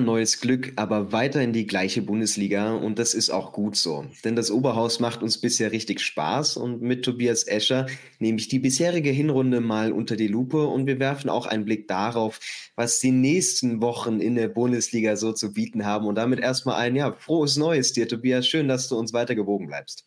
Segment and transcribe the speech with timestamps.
[0.00, 4.04] Neues Glück, aber weiter in die gleiche Bundesliga und das ist auch gut so.
[4.24, 7.86] Denn das Oberhaus macht uns bisher richtig Spaß und mit Tobias Escher
[8.18, 11.88] nehme ich die bisherige Hinrunde mal unter die Lupe und wir werfen auch einen Blick
[11.88, 12.40] darauf,
[12.76, 16.96] was die nächsten Wochen in der Bundesliga so zu bieten haben und damit erstmal ein,
[16.96, 18.46] ja, frohes Neues dir, Tobias.
[18.46, 20.06] Schön, dass du uns weiter gewogen bleibst.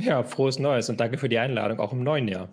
[0.00, 2.48] Ja, frohes Neues und danke für die Einladung, auch im neuen Jahr.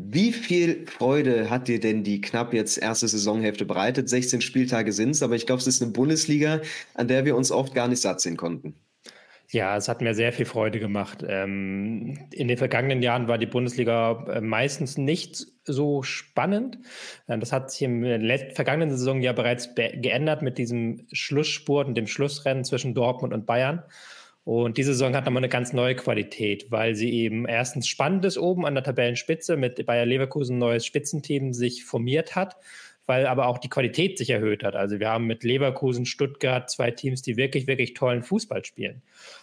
[0.00, 4.08] Wie viel Freude hat dir denn die knapp jetzt erste Saisonhälfte bereitet?
[4.08, 6.60] 16 Spieltage sind es, aber ich glaube, es ist eine Bundesliga,
[6.94, 8.74] an der wir uns oft gar nicht satt sehen konnten.
[9.50, 11.24] Ja, es hat mir sehr viel Freude gemacht.
[11.26, 16.78] Ähm, in den vergangenen Jahren war die Bundesliga äh, meistens nicht so spannend.
[17.28, 18.02] Äh, das hat sich im
[18.52, 23.82] vergangenen Saison ja bereits geändert mit diesem Schlussspurt und dem Schlussrennen zwischen Dortmund und Bayern.
[24.48, 28.38] Und diese Saison hat nochmal eine ganz neue Qualität, weil sie eben erstens spannend ist
[28.38, 32.56] oben an der Tabellenspitze mit Bayer Leverkusen ein neues Spitzenteam sich formiert hat,
[33.04, 34.74] weil aber auch die Qualität sich erhöht hat.
[34.74, 39.02] Also wir haben mit Leverkusen, Stuttgart zwei Teams, die wirklich, wirklich tollen Fußball spielen.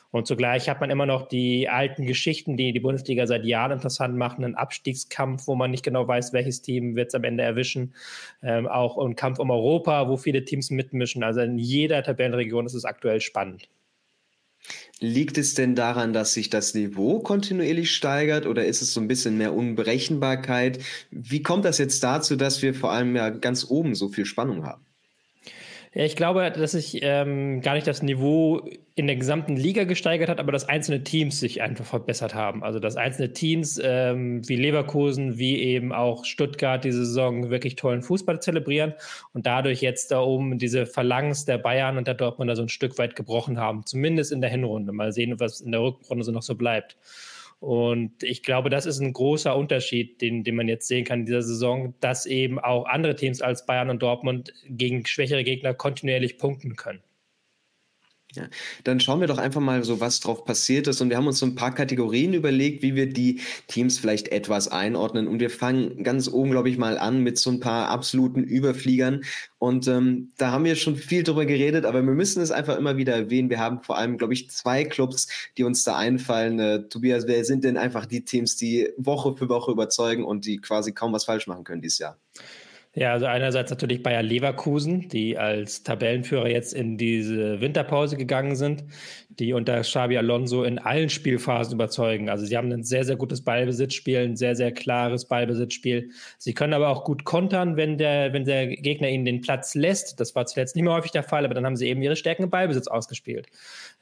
[0.10, 4.18] Und zugleich hat man immer noch die alten Geschichten, die die Bundesliga seit Jahren interessant
[4.18, 7.94] machen, einen Abstiegskampf, wo man nicht genau weiß, welches Team wird es am Ende erwischen.
[8.42, 11.24] Ähm, auch ein Kampf um Europa, wo viele Teams mitmischen.
[11.24, 13.70] Also in jeder Tabellenregion ist es aktuell spannend.
[15.00, 19.08] Liegt es denn daran, dass sich das Niveau kontinuierlich steigert oder ist es so ein
[19.08, 20.80] bisschen mehr Unberechenbarkeit?
[21.12, 24.66] Wie kommt das jetzt dazu, dass wir vor allem ja ganz oben so viel Spannung
[24.66, 24.85] haben?
[25.96, 30.28] Ja, ich glaube, dass sich ähm, gar nicht das Niveau in der gesamten Liga gesteigert
[30.28, 32.66] hat, aber dass einzelne Teams sich einfach verbessert haben.
[32.66, 38.02] Also dass einzelne Teams ähm, wie Leverkusen, wie eben auch Stuttgart diese Saison wirklich tollen
[38.02, 38.94] Fußball zelebrieren
[39.32, 42.98] und dadurch jetzt da oben diese Phalanx der Bayern und der Dortmunder so ein Stück
[42.98, 43.86] weit gebrochen haben.
[43.86, 44.92] Zumindest in der Hinrunde.
[44.92, 46.98] Mal sehen, was in der Rückrunde so noch so bleibt.
[47.60, 51.26] Und ich glaube, das ist ein großer Unterschied, den, den man jetzt sehen kann in
[51.26, 56.38] dieser Saison, dass eben auch andere Teams als Bayern und Dortmund gegen schwächere Gegner kontinuierlich
[56.38, 57.02] punkten können.
[58.36, 58.48] Ja,
[58.84, 61.02] dann schauen wir doch einfach mal so, was drauf passiert ist.
[61.02, 64.68] Und wir haben uns so ein paar Kategorien überlegt, wie wir die Teams vielleicht etwas
[64.68, 65.28] einordnen.
[65.28, 69.22] Und wir fangen ganz oben, glaube ich, mal an mit so ein paar absoluten Überfliegern.
[69.58, 72.98] Und ähm, da haben wir schon viel drüber geredet, aber wir müssen es einfach immer
[72.98, 73.50] wieder erwähnen.
[73.50, 75.28] Wir haben vor allem, glaube ich, zwei Clubs,
[75.58, 76.60] die uns da einfallen.
[76.60, 80.58] Äh, Tobias, wer sind denn einfach die Teams, die Woche für Woche überzeugen und die
[80.58, 82.20] quasi kaum was falsch machen können dieses Jahr?
[82.98, 88.86] Ja, also einerseits natürlich Bayer Leverkusen, die als Tabellenführer jetzt in diese Winterpause gegangen sind,
[89.38, 92.30] die unter Xabi Alonso in allen Spielphasen überzeugen.
[92.30, 96.12] Also sie haben ein sehr, sehr gutes Ballbesitzspiel, ein sehr, sehr klares Ballbesitzspiel.
[96.38, 100.22] Sie können aber auch gut kontern, wenn der, wenn der Gegner ihnen den Platz lässt.
[100.22, 102.44] Das war zuletzt nicht mehr häufig der Fall, aber dann haben sie eben ihre Stärken
[102.44, 103.48] im Ballbesitz ausgespielt.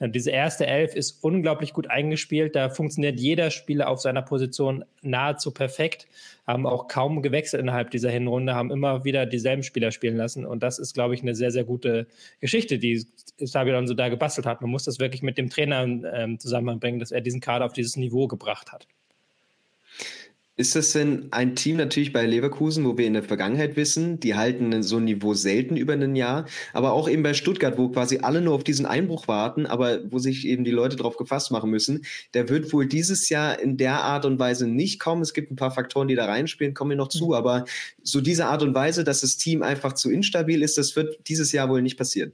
[0.09, 2.55] Diese erste Elf ist unglaublich gut eingespielt.
[2.55, 6.07] Da funktioniert jeder Spieler auf seiner Position nahezu perfekt
[6.45, 10.45] haben auch kaum gewechselt innerhalb dieser Hinrunde, haben immer wieder dieselben Spieler spielen lassen.
[10.45, 12.07] Und das ist, glaube ich, eine sehr, sehr gute
[12.41, 13.05] Geschichte, die
[13.41, 14.61] Xabi so da gebastelt hat.
[14.61, 17.95] Man muss das wirklich mit dem Trainer ähm, zusammenbringen, dass er diesen Kader auf dieses
[17.95, 18.87] Niveau gebracht hat.
[20.55, 24.35] Ist das denn ein Team natürlich bei Leverkusen, wo wir in der Vergangenheit wissen, die
[24.35, 28.19] halten so ein Niveau selten über ein Jahr, aber auch eben bei Stuttgart, wo quasi
[28.19, 31.71] alle nur auf diesen Einbruch warten, aber wo sich eben die Leute darauf gefasst machen
[31.71, 32.05] müssen,
[32.35, 35.23] der wird wohl dieses Jahr in der Art und Weise nicht kommen.
[35.23, 37.33] Es gibt ein paar Faktoren, die da reinspielen, kommen wir noch zu, mhm.
[37.33, 37.65] aber
[38.03, 41.51] so diese Art und Weise, dass das Team einfach zu instabil ist, das wird dieses
[41.51, 42.33] Jahr wohl nicht passieren.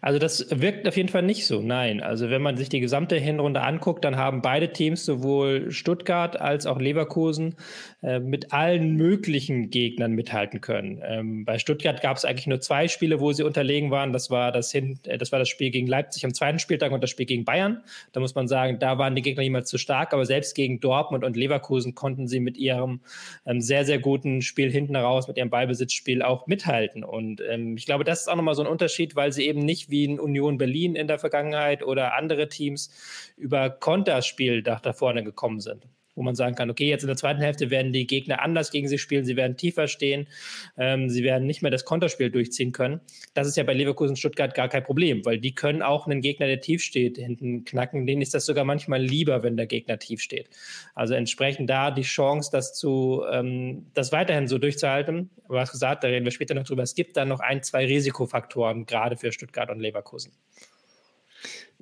[0.00, 2.00] Also das wirkt auf jeden Fall nicht so, nein.
[2.00, 6.66] Also wenn man sich die gesamte Hinrunde anguckt, dann haben beide Teams, sowohl Stuttgart als
[6.66, 7.56] auch Leverkusen,
[8.02, 11.02] äh, mit allen möglichen Gegnern mithalten können.
[11.04, 14.12] Ähm, bei Stuttgart gab es eigentlich nur zwei Spiele, wo sie unterlegen waren.
[14.12, 17.02] Das war das, Hin äh, das war das Spiel gegen Leipzig am zweiten Spieltag und
[17.02, 17.82] das Spiel gegen Bayern.
[18.12, 21.24] Da muss man sagen, da waren die Gegner niemals zu stark, aber selbst gegen Dortmund
[21.24, 23.00] und Leverkusen konnten sie mit ihrem
[23.44, 27.04] ähm, sehr, sehr guten Spiel hinten raus, mit ihrem Ballbesitzspiel auch mithalten.
[27.04, 29.89] Und ähm, ich glaube, das ist auch nochmal so ein Unterschied, weil sie eben nicht
[29.90, 35.24] wie in Union Berlin in der Vergangenheit oder andere Teams über Konterspiel da, da vorne
[35.24, 35.86] gekommen sind
[36.20, 38.88] wo man sagen kann, okay, jetzt in der zweiten Hälfte werden die Gegner anders gegen
[38.88, 40.28] sie spielen, sie werden tiefer stehen,
[40.76, 43.00] ähm, sie werden nicht mehr das Konterspiel durchziehen können.
[43.32, 46.46] Das ist ja bei Leverkusen Stuttgart gar kein Problem, weil die können auch einen Gegner,
[46.46, 48.06] der tief steht, hinten knacken.
[48.06, 50.50] Denen ist das sogar manchmal lieber, wenn der Gegner tief steht.
[50.94, 55.30] Also entsprechend da die Chance, das zu, ähm, das weiterhin so durchzuhalten.
[55.48, 56.82] Du hast gesagt, da reden wir später noch drüber.
[56.82, 60.32] Es gibt dann noch ein, zwei Risikofaktoren, gerade für Stuttgart und Leverkusen.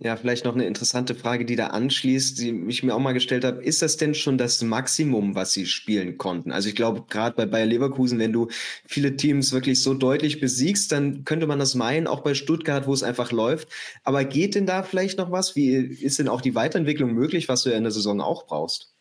[0.01, 3.45] Ja, vielleicht noch eine interessante Frage, die da anschließt, die ich mir auch mal gestellt
[3.45, 3.63] habe.
[3.65, 6.53] Ist das denn schon das Maximum, was sie spielen konnten?
[6.53, 8.47] Also ich glaube, gerade bei Bayer Leverkusen, wenn du
[8.87, 12.93] viele Teams wirklich so deutlich besiegst, dann könnte man das meinen, auch bei Stuttgart, wo
[12.95, 13.69] es einfach läuft.
[14.05, 15.57] Aber geht denn da vielleicht noch was?
[15.57, 18.98] Wie ist denn auch die Weiterentwicklung möglich, was du ja in der Saison auch brauchst?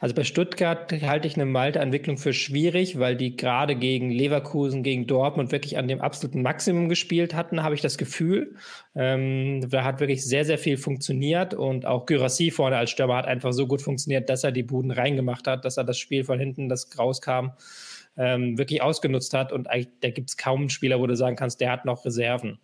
[0.00, 5.06] Also bei Stuttgart halte ich eine Malte-Entwicklung für schwierig, weil die gerade gegen Leverkusen, gegen
[5.06, 8.56] Dortmund wirklich an dem absoluten Maximum gespielt hatten, habe ich das Gefühl.
[8.94, 13.26] Ähm, da hat wirklich sehr, sehr viel funktioniert und auch Gyrassi vorne als Stürmer hat
[13.26, 16.38] einfach so gut funktioniert, dass er die Buden reingemacht hat, dass er das Spiel von
[16.38, 17.52] hinten, das rauskam,
[18.18, 21.62] ähm, wirklich ausgenutzt hat und da gibt es kaum einen Spieler, wo du sagen kannst,
[21.62, 22.58] der hat noch Reserven.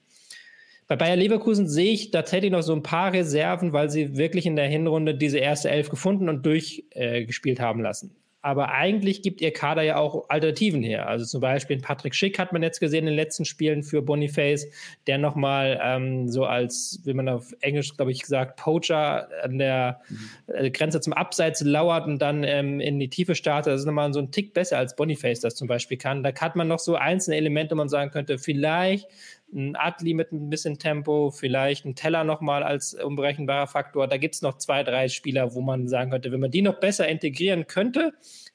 [0.88, 4.56] Bei Bayer Leverkusen sehe ich tatsächlich noch so ein paar Reserven, weil sie wirklich in
[4.56, 8.16] der Hinrunde diese erste Elf gefunden und durchgespielt äh, haben lassen.
[8.40, 11.08] Aber eigentlich gibt ihr Kader ja auch Alternativen her.
[11.08, 14.68] Also zum Beispiel Patrick Schick hat man jetzt gesehen in den letzten Spielen für Boniface,
[15.08, 20.00] der nochmal ähm, so als, wie man auf Englisch, glaube ich, gesagt, Poacher an der
[20.08, 20.72] mhm.
[20.72, 23.72] Grenze zum Abseits lauert und dann ähm, in die Tiefe startet.
[23.72, 26.22] Das ist nochmal so ein Tick besser als Boniface das zum Beispiel kann.
[26.22, 29.08] Da hat man noch so einzelne Elemente, wo man sagen könnte, vielleicht
[29.52, 34.06] ein Adli mit ein bisschen Tempo, vielleicht ein Teller nochmal als unberechenbarer Faktor.
[34.06, 36.80] Da gibt es noch zwei, drei Spieler, wo man sagen könnte, wenn man die noch
[36.80, 38.12] besser integrieren könnte,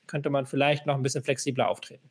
[0.07, 2.09] könnte man vielleicht noch ein bisschen flexibler auftreten.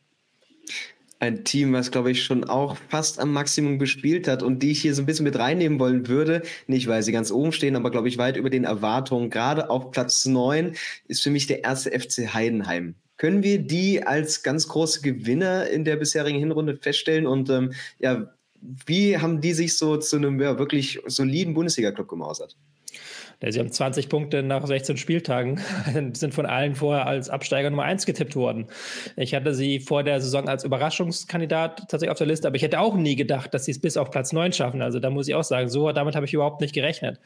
[1.20, 4.82] Ein Team, was, glaube ich, schon auch fast am Maximum gespielt hat und die ich
[4.82, 6.42] hier so ein bisschen mit reinnehmen wollen würde.
[6.66, 9.30] Nicht, weil sie ganz oben stehen, aber, glaube ich, weit über den Erwartungen.
[9.30, 10.74] Gerade auf Platz 9
[11.06, 12.96] ist für mich der erste FC Heidenheim.
[13.18, 17.28] Können wir die als ganz große Gewinner in der bisherigen Hinrunde feststellen?
[17.28, 22.56] Und ähm, ja, wie haben die sich so zu einem ja, wirklich soliden Bundesliga-Club gemausert?
[23.50, 25.60] Sie haben 20 Punkte nach 16 Spieltagen,
[26.12, 28.66] sind von allen vorher als Absteiger Nummer 1 getippt worden.
[29.16, 32.78] Ich hatte sie vor der Saison als Überraschungskandidat tatsächlich auf der Liste, aber ich hätte
[32.78, 34.80] auch nie gedacht, dass sie es bis auf Platz 9 schaffen.
[34.80, 37.18] Also da muss ich auch sagen, so damit habe ich überhaupt nicht gerechnet.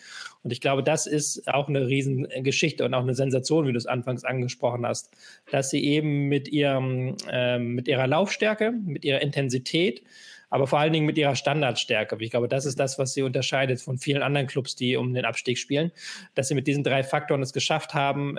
[0.42, 3.86] Und ich glaube, das ist auch eine Riesengeschichte und auch eine Sensation, wie du es
[3.86, 5.10] anfangs angesprochen hast,
[5.50, 10.02] dass sie eben mit ihrem, äh, mit ihrer Laufstärke, mit ihrer Intensität,
[10.50, 12.16] aber vor allen Dingen mit ihrer Standardstärke.
[12.20, 15.24] Ich glaube, das ist das, was sie unterscheidet von vielen anderen Clubs, die um den
[15.24, 15.92] Abstieg spielen,
[16.34, 18.38] dass sie mit diesen drei Faktoren es geschafft haben,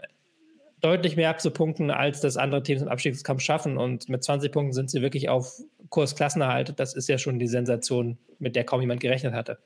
[0.82, 3.78] deutlich mehr abzupunkten, als das andere Teams im Abstiegskampf schaffen.
[3.78, 5.60] Und mit 20 Punkten sind sie wirklich auf
[5.90, 6.80] Kurs Klassenerhalt.
[6.80, 9.60] Das ist ja schon die Sensation, mit der kaum jemand gerechnet hatte.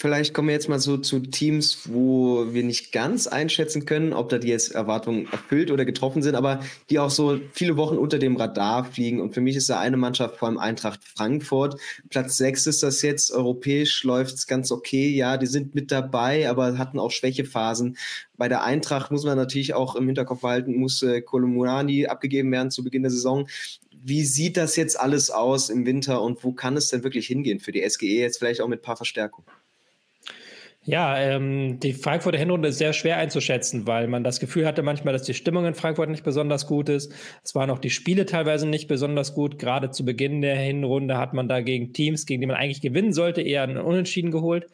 [0.00, 4.30] Vielleicht kommen wir jetzt mal so zu Teams, wo wir nicht ganz einschätzen können, ob
[4.30, 8.18] da die jetzt Erwartungen erfüllt oder getroffen sind, aber die auch so viele Wochen unter
[8.18, 9.20] dem Radar fliegen.
[9.20, 11.78] Und für mich ist da eine Mannschaft vor allem Eintracht Frankfurt.
[12.08, 13.30] Platz sechs ist das jetzt.
[13.30, 15.10] Europäisch läuft es ganz okay.
[15.10, 17.98] Ja, die sind mit dabei, aber hatten auch Schwächephasen.
[18.38, 21.22] Bei der Eintracht muss man natürlich auch im Hinterkopf behalten, muss äh,
[22.06, 23.46] abgegeben werden zu Beginn der Saison
[24.02, 27.60] wie sieht das jetzt alles aus im Winter und wo kann es denn wirklich hingehen
[27.60, 29.46] für die SGE jetzt vielleicht auch mit ein paar Verstärkungen?
[30.90, 35.12] Ja, ähm, die Frankfurter Hinrunde ist sehr schwer einzuschätzen, weil man das Gefühl hatte manchmal,
[35.12, 37.12] dass die Stimmung in Frankfurt nicht besonders gut ist.
[37.44, 39.60] Es waren auch die Spiele teilweise nicht besonders gut.
[39.60, 43.12] Gerade zu Beginn der Hinrunde hat man da gegen Teams, gegen die man eigentlich gewinnen
[43.12, 44.66] sollte, eher einen Unentschieden geholt.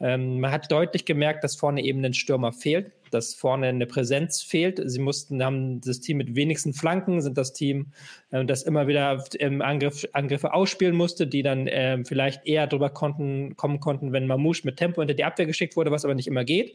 [0.00, 4.42] Ähm, man hat deutlich gemerkt, dass vorne eben ein Stürmer fehlt, dass vorne eine Präsenz
[4.42, 4.80] fehlt.
[4.84, 7.92] Sie mussten, haben das Team mit wenigsten Flanken, sind das Team,
[8.30, 12.90] äh, das immer wieder im Angriff, Angriffe ausspielen musste, die dann äh, vielleicht eher drüber
[12.90, 16.26] konnten, kommen konnten, wenn Mamouche mit Tempo hinter die Abwehr geschickt wurde, was aber nicht
[16.28, 16.74] immer geht.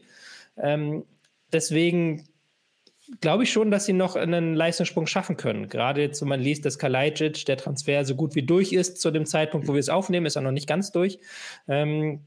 [0.56, 1.04] Ähm,
[1.52, 2.24] deswegen
[3.20, 5.68] glaube ich schon, dass sie noch einen Leistungssprung schaffen können.
[5.68, 9.10] Gerade jetzt, wenn man liest, dass Kalajdzic, der Transfer so gut wie durch ist zu
[9.10, 11.18] dem Zeitpunkt, wo wir es aufnehmen, ist er noch nicht ganz durch.
[11.68, 12.20] Ähm,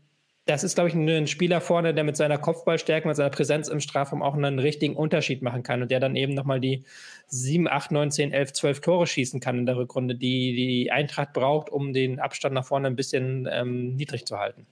[0.51, 3.79] das ist, glaube ich, ein Spieler vorne, der mit seiner Kopfballstärke, mit seiner Präsenz im
[3.79, 6.83] Strafraum auch einen richtigen Unterschied machen kann und der dann eben nochmal die
[7.27, 11.33] 7, 8, 9, 10, 11, 12 Tore schießen kann in der Rückrunde, die die Eintracht
[11.33, 14.65] braucht, um den Abstand nach vorne ein bisschen ähm, niedrig zu halten.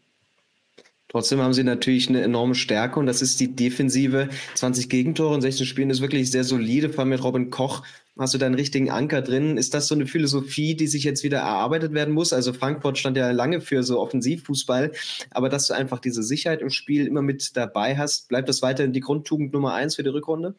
[1.09, 4.29] Trotzdem haben sie natürlich eine enorme Stärke und das ist die Defensive.
[4.55, 7.83] 20 Gegentore in 16 Spielen ist wirklich sehr solide, vor allem mit Robin Koch
[8.19, 9.55] Hast du da einen richtigen Anker drin?
[9.55, 12.33] Ist das so eine Philosophie, die sich jetzt wieder erarbeitet werden muss?
[12.33, 14.91] Also Frankfurt stand ja lange für so Offensivfußball,
[15.31, 18.91] aber dass du einfach diese Sicherheit im Spiel immer mit dabei hast, bleibt das weiterhin
[18.91, 20.55] die Grundtugend Nummer eins für die Rückrunde?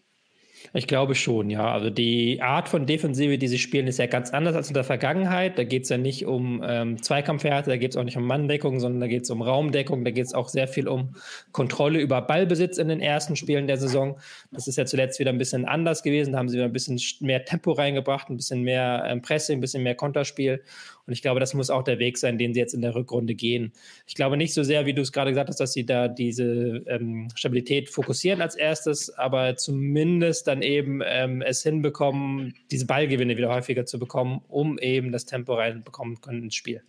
[0.72, 1.72] Ich glaube schon, ja.
[1.72, 4.84] Also die Art von Defensive, die sie spielen, ist ja ganz anders als in der
[4.84, 5.58] Vergangenheit.
[5.58, 8.78] Da geht es ja nicht um ähm, Zweikampfwerte, da geht es auch nicht um Manndeckung,
[8.78, 11.16] sondern da geht es um Raumdeckung, da geht es auch sehr viel um
[11.52, 14.18] Kontrolle über Ballbesitz in den ersten Spielen der Saison.
[14.52, 16.32] Das ist ja zuletzt wieder ein bisschen anders gewesen.
[16.32, 19.60] Da haben sie wieder ein bisschen mehr Tempo reingebracht, ein bisschen mehr ähm, Pressing, ein
[19.60, 20.62] bisschen mehr Konterspiel.
[21.10, 23.34] Und ich glaube, das muss auch der Weg sein, den sie jetzt in der Rückrunde
[23.34, 23.72] gehen.
[24.06, 26.84] Ich glaube nicht so sehr, wie du es gerade gesagt hast, dass sie da diese
[26.86, 33.52] ähm, Stabilität fokussieren als erstes, aber zumindest dann eben ähm, es hinbekommen, diese Ballgewinne wieder
[33.52, 36.80] häufiger zu bekommen, um eben das Tempo reinbekommen können ins Spiel.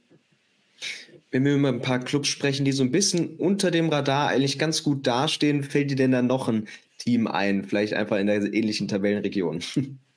[1.32, 4.60] Wenn wir über ein paar Clubs sprechen, die so ein bisschen unter dem Radar eigentlich
[4.60, 6.68] ganz gut dastehen, fällt dir denn dann noch ein
[7.00, 7.64] Team ein?
[7.64, 9.64] Vielleicht einfach in der ähnlichen Tabellenregion?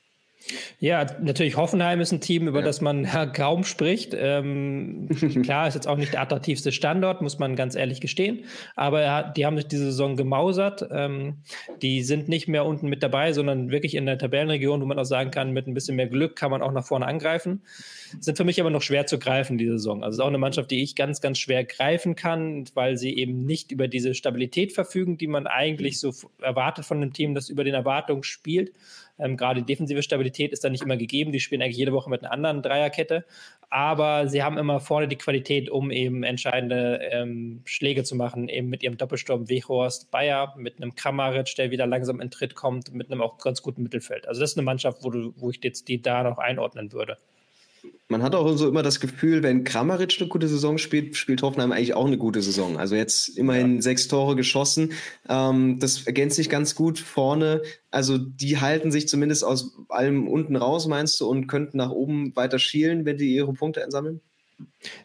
[0.78, 2.64] Ja, natürlich Hoffenheim ist ein Team, über ja.
[2.64, 4.14] das man ja, kaum spricht.
[4.16, 5.08] Ähm,
[5.42, 8.44] klar, ist jetzt auch nicht der attraktivste Standort, muss man ganz ehrlich gestehen.
[8.76, 10.86] Aber die haben sich diese Saison gemausert.
[10.90, 11.38] Ähm,
[11.80, 15.04] die sind nicht mehr unten mit dabei, sondern wirklich in der Tabellenregion, wo man auch
[15.04, 17.62] sagen kann, mit ein bisschen mehr Glück kann man auch nach vorne angreifen.
[18.20, 20.04] Sind für mich aber noch schwer zu greifen, diese Saison.
[20.04, 23.46] Also ist auch eine Mannschaft, die ich ganz, ganz schwer greifen kann, weil sie eben
[23.46, 27.64] nicht über diese Stabilität verfügen, die man eigentlich so erwartet von einem Team, das über
[27.64, 28.72] den Erwartungen spielt.
[29.18, 31.32] Ähm, gerade die defensive Stabilität ist da nicht immer gegeben.
[31.32, 33.24] Die spielen eigentlich jede Woche mit einer anderen Dreierkette.
[33.70, 38.68] Aber sie haben immer vorne die Qualität, um eben entscheidende ähm, Schläge zu machen, eben
[38.68, 43.10] mit ihrem Doppelsturm Wechhorst Bayer, mit einem Kramaric, der wieder langsam in Tritt kommt, mit
[43.10, 44.26] einem auch ganz guten Mittelfeld.
[44.28, 47.18] Also das ist eine Mannschaft, wo, du, wo ich jetzt die da noch einordnen würde
[48.08, 51.72] man hat auch so immer das Gefühl, wenn Kramaric eine gute Saison spielt, spielt Hoffenheim
[51.72, 52.76] eigentlich auch eine gute Saison.
[52.76, 53.82] Also jetzt immerhin ja.
[53.82, 54.92] sechs Tore geschossen.
[55.28, 57.62] Ähm, das ergänzt sich ganz gut vorne.
[57.90, 62.36] Also die halten sich zumindest aus allem unten raus, meinst du, und könnten nach oben
[62.36, 64.20] weiter schielen, wenn die ihre Punkte einsammeln?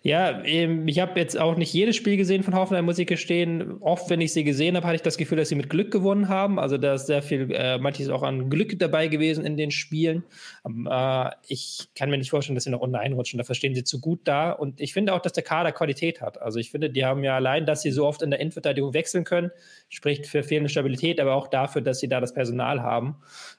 [0.03, 3.77] Ja, ähm, ich habe jetzt auch nicht jedes Spiel gesehen von Hoffenheim, muss ich gestehen.
[3.81, 6.29] Oft, wenn ich sie gesehen habe, hatte ich das Gefühl, dass sie mit Glück gewonnen
[6.29, 6.59] haben.
[6.59, 10.23] Also da ist sehr viel, äh, manches auch an Glück dabei gewesen in den Spielen.
[10.65, 13.37] Äh, ich kann mir nicht vorstellen, dass sie noch unten einrutschen.
[13.37, 14.51] Dafür stehen sie zu gut da.
[14.51, 16.41] Und ich finde auch, dass der Kader Qualität hat.
[16.41, 19.23] Also ich finde, die haben ja allein, dass sie so oft in der Innenverteidigung wechseln
[19.23, 19.51] können,
[19.87, 23.17] spricht für fehlende Stabilität, aber auch dafür, dass sie da das Personal haben.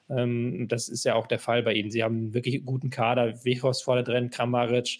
[0.09, 1.91] Ähm, das ist ja auch der Fall bei ihnen.
[1.91, 3.43] Sie haben wirklich einen guten Kader.
[3.43, 4.99] Wechhorst vorne drin, Kramaric,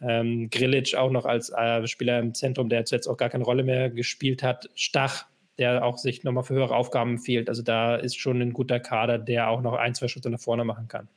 [0.00, 3.64] ähm, Grilic auch noch als äh, Spieler im Zentrum, der jetzt auch gar keine Rolle
[3.64, 4.68] mehr gespielt hat.
[4.74, 5.26] Stach,
[5.58, 7.48] der auch sich nochmal für höhere Aufgaben fehlt.
[7.48, 10.64] Also da ist schon ein guter Kader, der auch noch ein, zwei Schritte nach vorne
[10.64, 11.08] machen kann.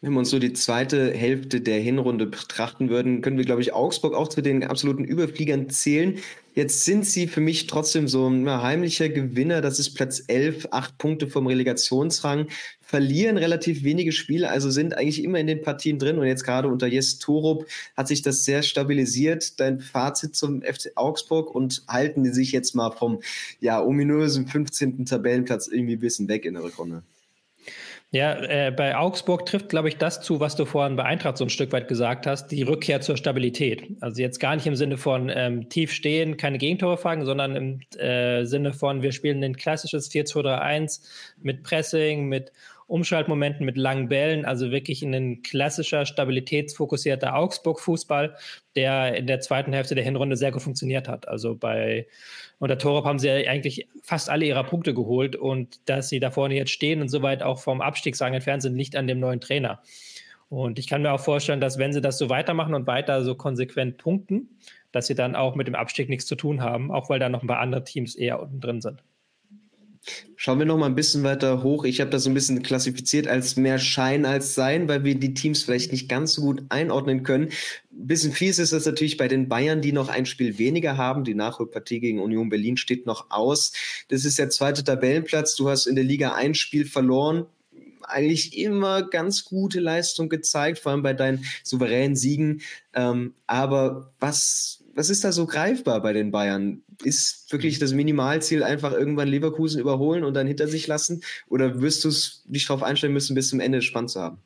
[0.00, 3.72] Wenn wir uns so die zweite Hälfte der Hinrunde betrachten würden, können wir, glaube ich,
[3.72, 6.18] Augsburg auch zu den absoluten Überfliegern zählen.
[6.54, 9.60] Jetzt sind sie für mich trotzdem so ein heimlicher Gewinner.
[9.60, 12.48] Das ist Platz 11, acht Punkte vom Relegationsrang,
[12.80, 16.18] verlieren relativ wenige Spiele, also sind eigentlich immer in den Partien drin.
[16.18, 17.66] Und jetzt gerade unter Jes Torup
[17.96, 19.60] hat sich das sehr stabilisiert.
[19.60, 23.20] Dein Fazit zum FC Augsburg und halten die sich jetzt mal vom
[23.60, 25.06] ja, ominösen 15.
[25.06, 27.02] Tabellenplatz irgendwie ein bisschen weg in der Rückrunde?
[28.14, 31.44] Ja, äh, bei Augsburg trifft, glaube ich, das zu, was du vorhin bei Eintracht so
[31.46, 33.84] ein Stück weit gesagt hast, die Rückkehr zur Stabilität.
[34.02, 37.80] Also jetzt gar nicht im Sinne von ähm, tief stehen, keine Gegentore fangen, sondern im
[37.98, 41.00] äh, Sinne von, wir spielen ein klassisches 4-2-3-1
[41.40, 42.52] mit Pressing, mit
[42.86, 48.36] Umschaltmomenten mit langen Bällen, also wirklich ein klassischer, stabilitätsfokussierter Augsburg-Fußball,
[48.76, 51.28] der in der zweiten Hälfte der Hinrunde sehr gut funktioniert hat.
[51.28, 52.06] Also bei
[52.58, 56.54] unter Torop haben sie eigentlich fast alle ihrer Punkte geholt und dass sie da vorne
[56.54, 59.82] jetzt stehen und soweit auch vom Abstiegsrang entfernt sind, nicht an dem neuen Trainer.
[60.48, 63.34] Und ich kann mir auch vorstellen, dass wenn sie das so weitermachen und weiter so
[63.34, 64.50] konsequent punkten,
[64.92, 67.42] dass sie dann auch mit dem Abstieg nichts zu tun haben, auch weil da noch
[67.42, 69.02] ein paar andere Teams eher unten drin sind.
[70.36, 71.84] Schauen wir noch mal ein bisschen weiter hoch.
[71.84, 75.34] Ich habe das so ein bisschen klassifiziert als mehr Schein als Sein, weil wir die
[75.34, 77.50] Teams vielleicht nicht ganz so gut einordnen können.
[77.92, 81.22] Ein bisschen fies ist das natürlich bei den Bayern, die noch ein Spiel weniger haben.
[81.22, 83.72] Die Nachholpartie gegen Union Berlin steht noch aus.
[84.08, 85.54] Das ist der zweite Tabellenplatz.
[85.54, 87.46] Du hast in der Liga ein Spiel verloren
[88.04, 92.62] eigentlich immer ganz gute Leistung gezeigt, vor allem bei deinen souveränen Siegen.
[92.94, 96.82] Ähm, aber was, was ist da so greifbar bei den Bayern?
[97.02, 101.22] Ist wirklich das Minimalziel einfach irgendwann Leverkusen überholen und dann hinter sich lassen?
[101.48, 102.10] Oder wirst du
[102.50, 104.38] dich darauf einstellen müssen, bis zum Ende spannend zu haben?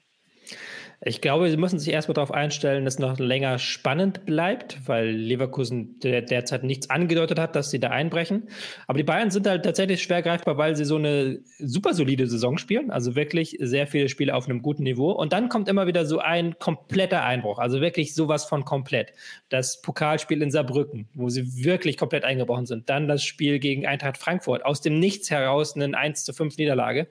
[1.03, 5.11] Ich glaube, sie müssen sich erstmal darauf einstellen, dass es noch länger spannend bleibt, weil
[5.11, 8.49] Leverkusen der, derzeit nichts angedeutet hat, dass sie da einbrechen.
[8.87, 12.57] Aber die Bayern sind halt tatsächlich schwer greifbar, weil sie so eine super solide Saison
[12.57, 12.91] spielen.
[12.91, 15.13] Also wirklich sehr viele Spiele auf einem guten Niveau.
[15.13, 17.59] Und dann kommt immer wieder so ein kompletter Einbruch.
[17.59, 19.13] Also wirklich sowas von komplett.
[19.51, 22.89] Das Pokalspiel in Saarbrücken, wo sie wirklich komplett eingebrochen sind.
[22.89, 24.65] Dann das Spiel gegen Eintracht Frankfurt.
[24.65, 27.07] Aus dem Nichts heraus eine 1 zu 5 Niederlage.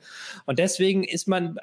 [0.47, 1.59] Und deswegen ist man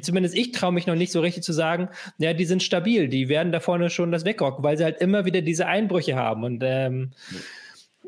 [0.00, 3.28] zumindest ich traue mich noch nicht so richtig zu sagen, ja, die sind stabil, die
[3.28, 6.44] werden da vorne schon das wegrocken, weil sie halt immer wieder diese Einbrüche haben.
[6.44, 7.12] Und ähm,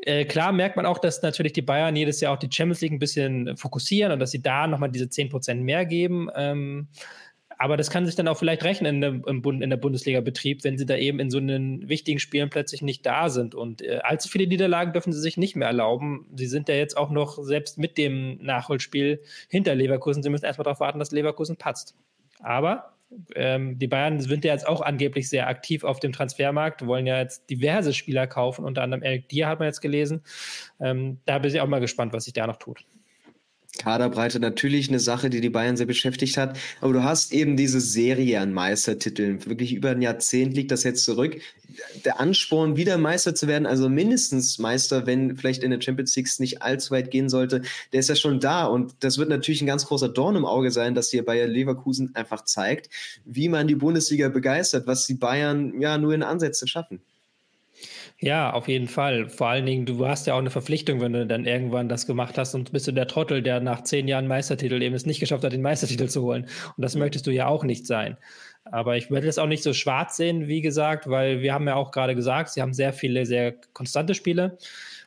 [0.01, 2.93] äh, klar merkt man auch, dass natürlich die Bayern jedes Jahr auch die Champions League
[2.93, 6.29] ein bisschen fokussieren und dass sie da nochmal diese 10% mehr geben.
[6.35, 6.87] Ähm,
[7.61, 10.77] aber das kann sich dann auch vielleicht rechnen in der, im in der Bundesliga-Betrieb, wenn
[10.77, 13.53] sie da eben in so einen wichtigen Spielen plötzlich nicht da sind.
[13.53, 16.25] Und äh, allzu viele Niederlagen dürfen sie sich nicht mehr erlauben.
[16.33, 20.23] Sie sind ja jetzt auch noch selbst mit dem Nachholspiel hinter Leverkusen.
[20.23, 21.95] Sie müssen erstmal darauf warten, dass Leverkusen patzt.
[22.39, 22.93] Aber
[23.35, 27.19] ähm, die Bayern sind ja jetzt auch angeblich sehr aktiv auf dem Transfermarkt, wollen ja
[27.19, 30.21] jetzt diverse Spieler kaufen, unter anderem Eric Dier hat man jetzt gelesen.
[30.79, 32.85] Ähm, da bin ich auch mal gespannt, was sich da noch tut.
[33.79, 36.59] Kaderbreite natürlich eine Sache, die die Bayern sehr beschäftigt hat.
[36.81, 39.43] Aber du hast eben diese Serie an Meistertiteln.
[39.47, 41.41] Wirklich über ein Jahrzehnt liegt das jetzt zurück.
[42.03, 46.27] Der Ansporn, wieder Meister zu werden, also mindestens Meister, wenn vielleicht in der Champions League
[46.39, 47.61] nicht allzu weit gehen sollte,
[47.93, 48.65] der ist ja schon da.
[48.65, 52.13] Und das wird natürlich ein ganz großer Dorn im Auge sein, dass hier Bayer Leverkusen
[52.15, 52.89] einfach zeigt,
[53.25, 57.01] wie man die Bundesliga begeistert, was die Bayern ja nur in Ansätzen schaffen.
[58.21, 59.29] Ja, auf jeden Fall.
[59.29, 62.37] Vor allen Dingen, du hast ja auch eine Verpflichtung, wenn du dann irgendwann das gemacht
[62.37, 65.45] hast und bist du der Trottel, der nach zehn Jahren Meistertitel eben es nicht geschafft
[65.45, 66.43] hat, den Meistertitel zu holen.
[66.43, 68.17] Und das möchtest du ja auch nicht sein.
[68.65, 71.75] Aber ich würde das auch nicht so schwarz sehen, wie gesagt, weil wir haben ja
[71.75, 74.57] auch gerade gesagt, sie haben sehr viele, sehr konstante Spiele.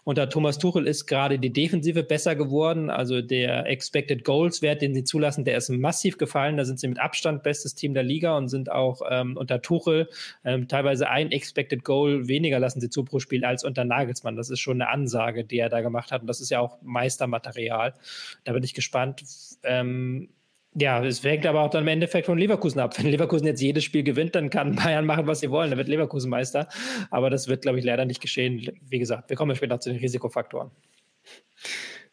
[0.04, 2.90] Unter Thomas Tuchel ist gerade die Defensive besser geworden.
[2.90, 6.56] Also der Expected Goals Wert, den sie zulassen, der ist massiv gefallen.
[6.56, 10.08] Da sind sie mit Abstand bestes Team der Liga und sind auch ähm, unter Tuchel
[10.44, 14.34] ähm, teilweise ein Expected Goal weniger lassen sie zu pro Spiel als unter Nagelsmann.
[14.34, 16.22] Das ist schon eine Ansage, die er da gemacht hat.
[16.22, 17.94] Und das ist ja auch Meistermaterial.
[18.42, 19.22] Da bin ich gespannt.
[19.62, 20.30] Ähm,
[20.74, 22.96] ja, es hängt aber auch dann im Endeffekt von Leverkusen ab.
[22.98, 25.70] Wenn Leverkusen jetzt jedes Spiel gewinnt, dann kann Bayern machen, was sie wollen.
[25.70, 26.68] Dann wird Leverkusen Meister.
[27.10, 28.66] Aber das wird, glaube ich, leider nicht geschehen.
[28.88, 30.70] Wie gesagt, wir kommen später zu den Risikofaktoren.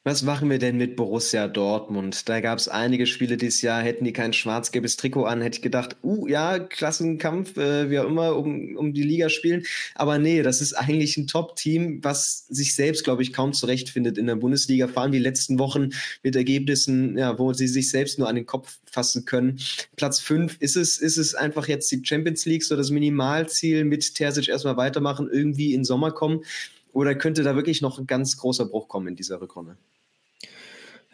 [0.05, 2.29] Was machen wir denn mit Borussia Dortmund?
[2.29, 5.61] Da gab es einige Spiele dieses Jahr, hätten die kein schwarz-gelbes Trikot an, hätte ich
[5.61, 9.63] gedacht, uh, ja, Klassenkampf, äh, wie auch immer, um, um die Liga spielen.
[9.95, 14.27] Aber nee, das ist eigentlich ein Top-Team, was sich selbst, glaube ich, kaum zurechtfindet in
[14.27, 14.87] der Bundesliga.
[14.87, 15.89] Vor allem die letzten Wochen
[16.23, 19.59] mit Ergebnissen, ja, wo sie sich selbst nur an den Kopf fassen können.
[19.97, 24.15] Platz 5, ist es, ist es einfach jetzt die Champions League, so das Minimalziel mit
[24.15, 26.45] Terzic erstmal weitermachen, irgendwie in Sommer kommen?
[26.91, 29.77] Oder könnte da wirklich noch ein ganz großer Bruch kommen in dieser Rückrunde?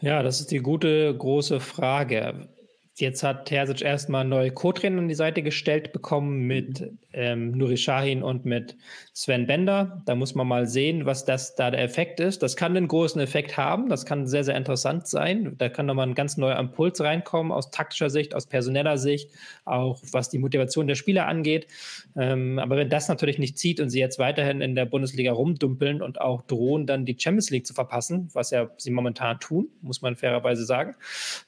[0.01, 2.49] Ja, das ist die gute große Frage.
[2.97, 8.23] Jetzt hat Terzic erstmal neue Co-Trainer an die Seite gestellt bekommen mit ähm, Nuri Shahin
[8.23, 8.77] und mit
[9.13, 10.01] Sven Bender.
[10.05, 12.41] Da muss man mal sehen, was das da der Effekt ist.
[12.41, 13.89] Das kann einen großen Effekt haben.
[13.89, 15.55] Das kann sehr, sehr interessant sein.
[15.57, 19.29] Da kann nochmal ein ganz neuer Impuls reinkommen aus taktischer Sicht, aus personeller Sicht,
[19.65, 21.67] auch was die Motivation der Spieler angeht.
[22.15, 26.01] Ähm, aber wenn das natürlich nicht zieht und sie jetzt weiterhin in der Bundesliga rumdumpeln
[26.01, 30.01] und auch drohen, dann die Champions League zu verpassen, was ja sie momentan tun, muss
[30.01, 30.95] man fairerweise sagen,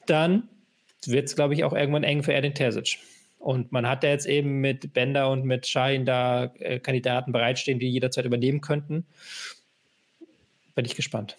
[0.07, 0.49] dann
[1.05, 2.97] wird es, glaube ich, auch irgendwann eng für Erdin Terzic.
[3.39, 7.79] Und man hat da jetzt eben mit Bender und mit Schein da äh, Kandidaten bereitstehen,
[7.79, 9.05] die jederzeit übernehmen könnten.
[10.73, 11.37] Bin ich gespannt.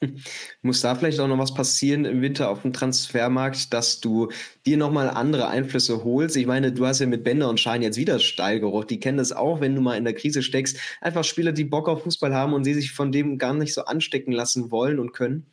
[0.62, 4.30] Muss da vielleicht auch noch was passieren im Winter auf dem Transfermarkt, dass du
[4.66, 6.36] dir nochmal andere Einflüsse holst?
[6.36, 8.84] Ich meine, du hast ja mit Bender und Schein jetzt wieder Steilgeruch.
[8.84, 10.78] Die kennen das auch, wenn du mal in der Krise steckst.
[11.00, 13.84] Einfach Spieler, die Bock auf Fußball haben und sie sich von dem gar nicht so
[13.84, 15.46] anstecken lassen wollen und können.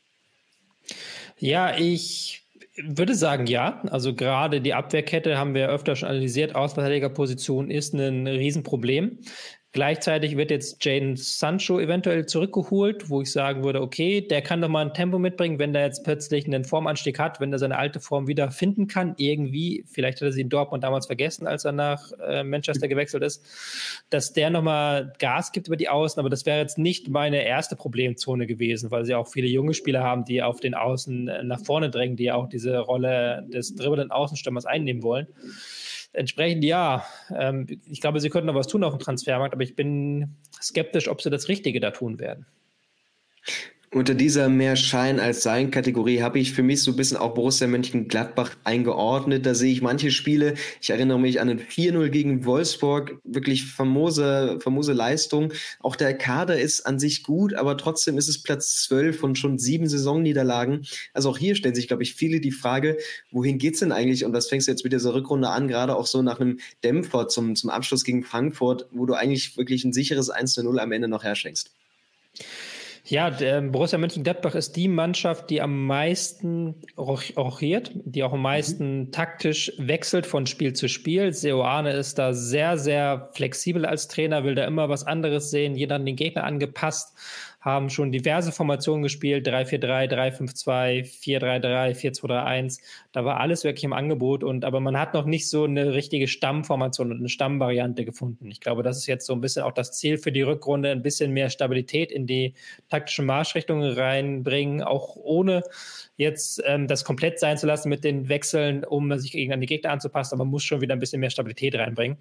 [1.39, 2.42] Ja, ich
[2.75, 3.81] würde sagen, ja.
[3.89, 6.55] Also gerade die Abwehrkette haben wir öfter schon analysiert.
[6.55, 9.19] Außenverteidigerposition ist ein Riesenproblem.
[9.73, 14.69] Gleichzeitig wird jetzt Jaden Sancho eventuell zurückgeholt, wo ich sagen würde, okay, der kann doch
[14.69, 17.99] mal ein Tempo mitbringen, wenn der jetzt plötzlich einen Formanstieg hat, wenn er seine alte
[17.99, 21.71] Form wieder finden kann, irgendwie, vielleicht hat er sie in Dortmund damals vergessen, als er
[21.71, 23.43] nach äh, Manchester gewechselt ist,
[24.11, 27.75] dass der nochmal Gas gibt über die Außen, aber das wäre jetzt nicht meine erste
[27.75, 31.59] Problemzone gewesen, weil sie auch viele junge Spieler haben, die auf den Außen äh, nach
[31.59, 35.25] vorne drängen, die auch diese Rolle des dribbelnden Außenstürmers einnehmen wollen
[36.13, 39.75] entsprechend ja, ähm, ich glaube, sie könnten noch was tun auf dem Transfermarkt, aber ich
[39.75, 42.45] bin skeptisch, ob sie das Richtige da tun werden.
[43.93, 47.35] Unter dieser mehr Schein als Sein Kategorie habe ich für mich so ein bisschen auch
[47.35, 49.45] Borussia Mönchengladbach eingeordnet.
[49.45, 50.55] Da sehe ich manche Spiele.
[50.81, 53.19] Ich erinnere mich an ein 4-0 gegen Wolfsburg.
[53.23, 55.53] Wirklich famose, famose Leistung.
[55.79, 59.59] Auch der Kader ist an sich gut, aber trotzdem ist es Platz 12 von schon
[59.59, 60.87] sieben Saisonniederlagen.
[61.13, 62.97] Also auch hier stellen sich, glaube ich, viele die Frage,
[63.29, 64.25] wohin geht's denn eigentlich?
[64.25, 67.27] Und das fängst du jetzt mit dieser Rückrunde an, gerade auch so nach einem Dämpfer
[67.27, 71.23] zum, zum Abschluss gegen Frankfurt, wo du eigentlich wirklich ein sicheres 1-0 am Ende noch
[71.23, 71.69] herschenkst.
[73.05, 78.99] Ja, der Borussia Mönchengladbach ist die Mannschaft, die am meisten rochiert, die auch am meisten
[78.99, 79.11] mhm.
[79.11, 81.33] taktisch wechselt von Spiel zu Spiel.
[81.33, 85.95] Seoane ist da sehr, sehr flexibel als Trainer, will da immer was anderes sehen, jeder
[85.95, 87.13] an den Gegner angepasst
[87.63, 92.81] haben schon diverse Formationen gespielt, 3-4-3, 3-5-2, 4-3-3, 4-2-3-1.
[93.13, 96.27] Da war alles wirklich im Angebot und aber man hat noch nicht so eine richtige
[96.27, 98.51] Stammformation und eine Stammvariante gefunden.
[98.51, 101.03] Ich glaube, das ist jetzt so ein bisschen auch das Ziel für die Rückrunde, ein
[101.03, 102.53] bisschen mehr Stabilität in die
[102.89, 105.63] taktischen Marschrichtungen reinbringen, auch ohne
[106.17, 109.91] jetzt ähm, das komplett sein zu lassen mit den Wechseln, um sich gegen die Gegner
[109.91, 112.17] anzupassen, aber man muss schon wieder ein bisschen mehr Stabilität reinbringen.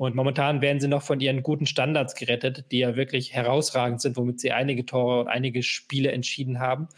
[0.00, 4.16] Und momentan werden sie noch von ihren guten Standards gerettet, die ja wirklich herausragend sind,
[4.16, 6.88] womit sie einige Tore und einige Spiele entschieden haben.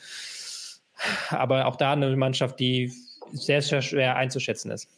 [1.31, 2.93] Aber auch da eine Mannschaft, die
[3.33, 4.89] sehr, sehr schwer einzuschätzen ist.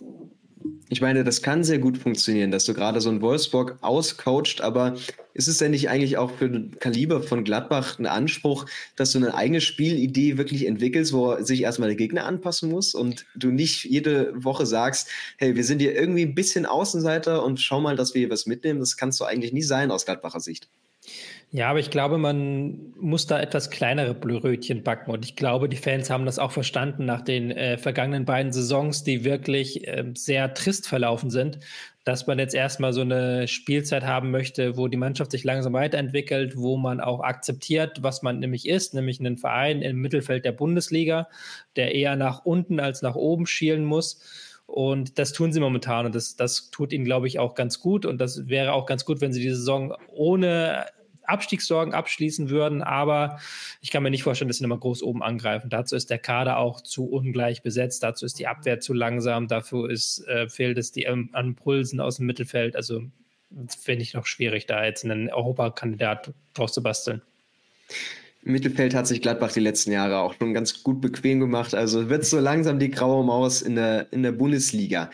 [0.89, 4.97] Ich meine, das kann sehr gut funktionieren, dass du gerade so ein Wolfsburg auscoacht, aber
[5.37, 9.19] Ist es denn nicht eigentlich auch für den Kaliber von Gladbach ein Anspruch, dass du
[9.19, 13.85] eine eigene Spielidee wirklich entwickelst, wo sich erstmal der Gegner anpassen muss und du nicht
[13.85, 18.15] jede Woche sagst, hey, wir sind hier irgendwie ein bisschen Außenseiter und schau mal, dass
[18.15, 18.79] wir hier was mitnehmen.
[18.79, 20.69] Das kannst du eigentlich nie sein aus Gladbacher Sicht.
[21.57, 25.13] Ja, aber ich glaube, man muss da etwas kleinere Brötchen backen.
[25.13, 29.05] Und ich glaube, die Fans haben das auch verstanden nach den äh, vergangenen beiden Saisons,
[29.05, 31.61] die wirklich äh, sehr trist verlaufen sind,
[32.03, 36.57] dass man jetzt erstmal so eine Spielzeit haben möchte, wo die Mannschaft sich langsam weiterentwickelt,
[36.57, 41.29] wo man auch akzeptiert, was man nämlich ist, nämlich einen Verein im Mittelfeld der Bundesliga,
[41.77, 44.21] der eher nach unten als nach oben schielen muss.
[44.67, 48.07] Und das tun sie momentan und das, das tut ihnen, glaube ich, auch ganz gut.
[48.07, 50.87] Und das wäre auch ganz gut, wenn sie die Saison ohne
[51.27, 53.39] Abstiegssorgen abschließen würden, aber
[53.81, 55.71] ich kann mir nicht vorstellen, dass sie nochmal groß oben angreifen.
[55.71, 59.91] Dazu ist der Kader auch zu ungleich besetzt, dazu ist die Abwehr zu langsam, dafür
[59.91, 62.77] ist, äh, fehlt es die ähm, an Pulsen aus dem Mittelfeld.
[62.77, 63.03] Also
[63.69, 67.23] finde ich noch schwierig, da jetzt einen Europakandidat draus zu basteln.
[68.45, 71.75] Im Mittelfeld hat sich Gladbach die letzten Jahre auch schon ganz gut bequem gemacht.
[71.75, 75.11] Also wird so langsam die graue Maus in der, in der Bundesliga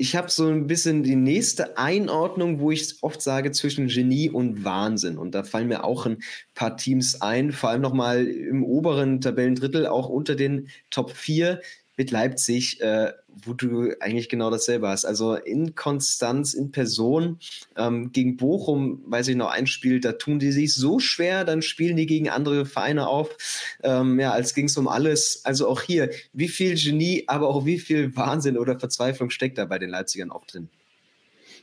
[0.00, 4.64] ich habe so ein bisschen die nächste Einordnung, wo ich oft sage zwischen Genie und
[4.64, 5.18] Wahnsinn.
[5.18, 6.22] Und da fallen mir auch ein
[6.54, 11.60] paar Teams ein, vor allem nochmal im oberen Tabellendrittel, auch unter den Top 4
[11.96, 13.12] mit Leipzig, äh,
[13.44, 15.04] wo du eigentlich genau dasselbe hast.
[15.04, 17.38] Also in Konstanz, in Person.
[17.76, 21.62] Ähm, gegen Bochum, weiß ich noch, ein Spiel, da tun die sich so schwer, dann
[21.62, 23.36] spielen die gegen andere Vereine auf,
[23.82, 25.42] ähm, ja, als ging es um alles.
[25.44, 29.64] Also auch hier, wie viel Genie, aber auch wie viel Wahnsinn oder Verzweiflung steckt da
[29.64, 30.68] bei den Leipzigern auch drin.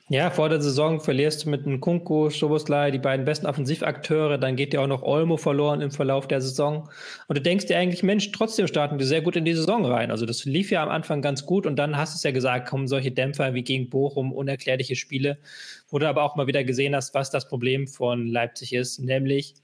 [0.09, 4.55] Ja, vor der Saison verlierst du mit einem Kunku, Schoboslai die beiden besten Offensivakteure, dann
[4.55, 6.89] geht dir auch noch Olmo verloren im Verlauf der Saison.
[7.27, 10.09] Und du denkst dir eigentlich, Mensch, trotzdem starten die sehr gut in die Saison rein.
[10.09, 12.69] Also das lief ja am Anfang ganz gut und dann hast du es ja gesagt,
[12.69, 15.39] kommen solche Dämpfer wie gegen Bochum, unerklärliche Spiele,
[15.89, 19.55] wo du aber auch mal wieder gesehen hast, was das Problem von Leipzig ist, nämlich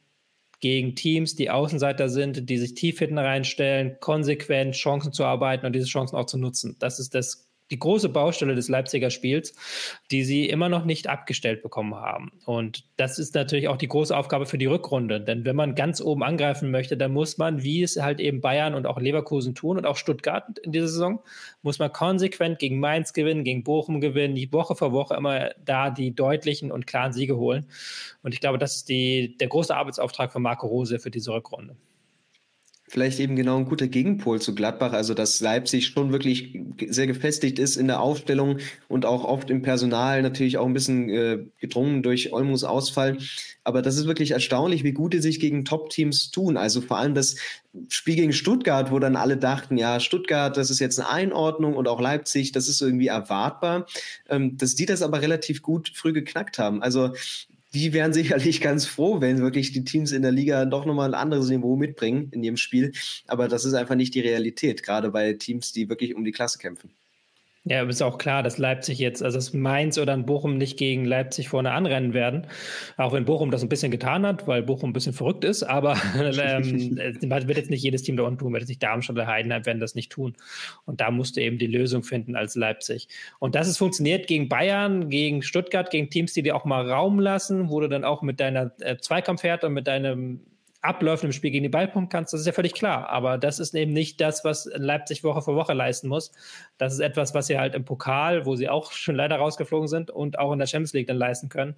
[0.60, 5.74] gegen Teams, die Außenseiter sind, die sich tief hinten reinstellen, konsequent Chancen zu arbeiten und
[5.74, 6.76] diese Chancen auch zu nutzen.
[6.80, 9.56] Das ist das die große Baustelle des Leipziger Spiels,
[10.12, 12.32] die sie immer noch nicht abgestellt bekommen haben.
[12.46, 15.20] Und das ist natürlich auch die große Aufgabe für die Rückrunde.
[15.20, 18.76] Denn wenn man ganz oben angreifen möchte, dann muss man, wie es halt eben Bayern
[18.76, 21.20] und auch Leverkusen tun und auch Stuttgart in dieser Saison,
[21.64, 25.90] muss man konsequent gegen Mainz gewinnen, gegen Bochum gewinnen, die Woche für Woche immer da
[25.90, 27.66] die deutlichen und klaren Siege holen.
[28.22, 31.76] Und ich glaube, das ist die, der große Arbeitsauftrag von Marco Rose für diese Rückrunde
[32.94, 37.58] vielleicht eben genau ein guter Gegenpol zu Gladbach, also dass Leipzig schon wirklich sehr gefestigt
[37.58, 42.04] ist in der Aufstellung und auch oft im Personal natürlich auch ein bisschen äh, gedrungen
[42.04, 43.18] durch Olmus Ausfall.
[43.64, 46.56] Aber das ist wirklich erstaunlich, wie gut die sich gegen Top-Teams tun.
[46.56, 47.36] Also vor allem das
[47.90, 51.88] Spiel gegen Stuttgart, wo dann alle dachten, ja, Stuttgart, das ist jetzt eine Einordnung und
[51.88, 53.88] auch Leipzig, das ist irgendwie erwartbar,
[54.30, 56.84] ähm, dass die das aber relativ gut früh geknackt haben.
[56.84, 57.14] Also
[57.74, 61.20] die wären sicherlich ganz froh, wenn wirklich die Teams in der Liga doch nochmal ein
[61.20, 62.92] anderes Niveau mitbringen in ihrem Spiel.
[63.28, 66.60] Aber das ist einfach nicht die Realität, gerade bei Teams, die wirklich um die Klasse
[66.60, 66.94] kämpfen.
[67.66, 70.78] Ja, aber ist auch klar, dass Leipzig jetzt, also dass Mainz oder ein Bochum nicht
[70.78, 72.48] gegen Leipzig vorne anrennen werden.
[72.98, 75.96] Auch wenn Bochum das ein bisschen getan hat, weil Bochum ein bisschen verrückt ist, aber
[76.18, 79.66] ähm, wird jetzt nicht jedes Team da unten tun, wird jetzt nicht Darmstadt oder Heidenheim
[79.66, 80.36] werden das nicht tun.
[80.86, 83.08] Und da musst du eben die Lösung finden als Leipzig.
[83.40, 87.18] Und das ist funktioniert gegen Bayern, gegen Stuttgart, gegen Teams, die dir auch mal Raum
[87.18, 90.42] lassen, wo du dann auch mit deiner äh, Zweikampfhärte und mit deinem
[90.84, 93.10] Abläufen im Spiel gegen die Ball pumpen kannst, das ist ja völlig klar.
[93.10, 96.32] Aber das ist eben nicht das, was Leipzig Woche für Woche leisten muss.
[96.78, 100.12] Das ist etwas, was sie halt im Pokal, wo sie auch schon leider rausgeflogen sind
[100.12, 101.76] und auch in der Champions League dann leisten können.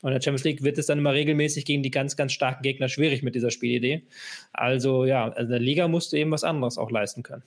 [0.00, 2.62] Und in der Champions League wird es dann immer regelmäßig gegen die ganz, ganz starken
[2.62, 4.04] Gegner schwierig mit dieser Spielidee.
[4.52, 7.42] Also ja, also in der Liga musst du eben was anderes auch leisten können.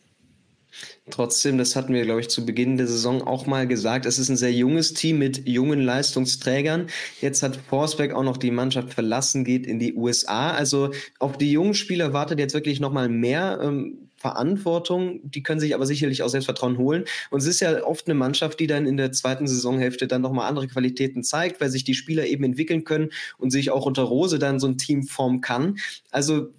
[1.10, 4.30] Trotzdem, das hatten wir, glaube ich, zu Beginn der Saison auch mal gesagt, es ist
[4.30, 6.88] ein sehr junges Team mit jungen Leistungsträgern.
[7.22, 10.52] Jetzt hat Forsberg auch noch die Mannschaft verlassen, geht in die USA.
[10.52, 15.22] Also auf die jungen Spieler wartet jetzt wirklich nochmal mehr ähm, Verantwortung.
[15.24, 17.06] Die können sich aber sicherlich auch Selbstvertrauen holen.
[17.32, 20.48] Und es ist ja oft eine Mannschaft, die dann in der zweiten Saisonhälfte dann nochmal
[20.48, 24.38] andere Qualitäten zeigt, weil sich die Spieler eben entwickeln können und sich auch unter Rose
[24.38, 25.80] dann so ein Team formen kann.
[26.12, 26.50] Also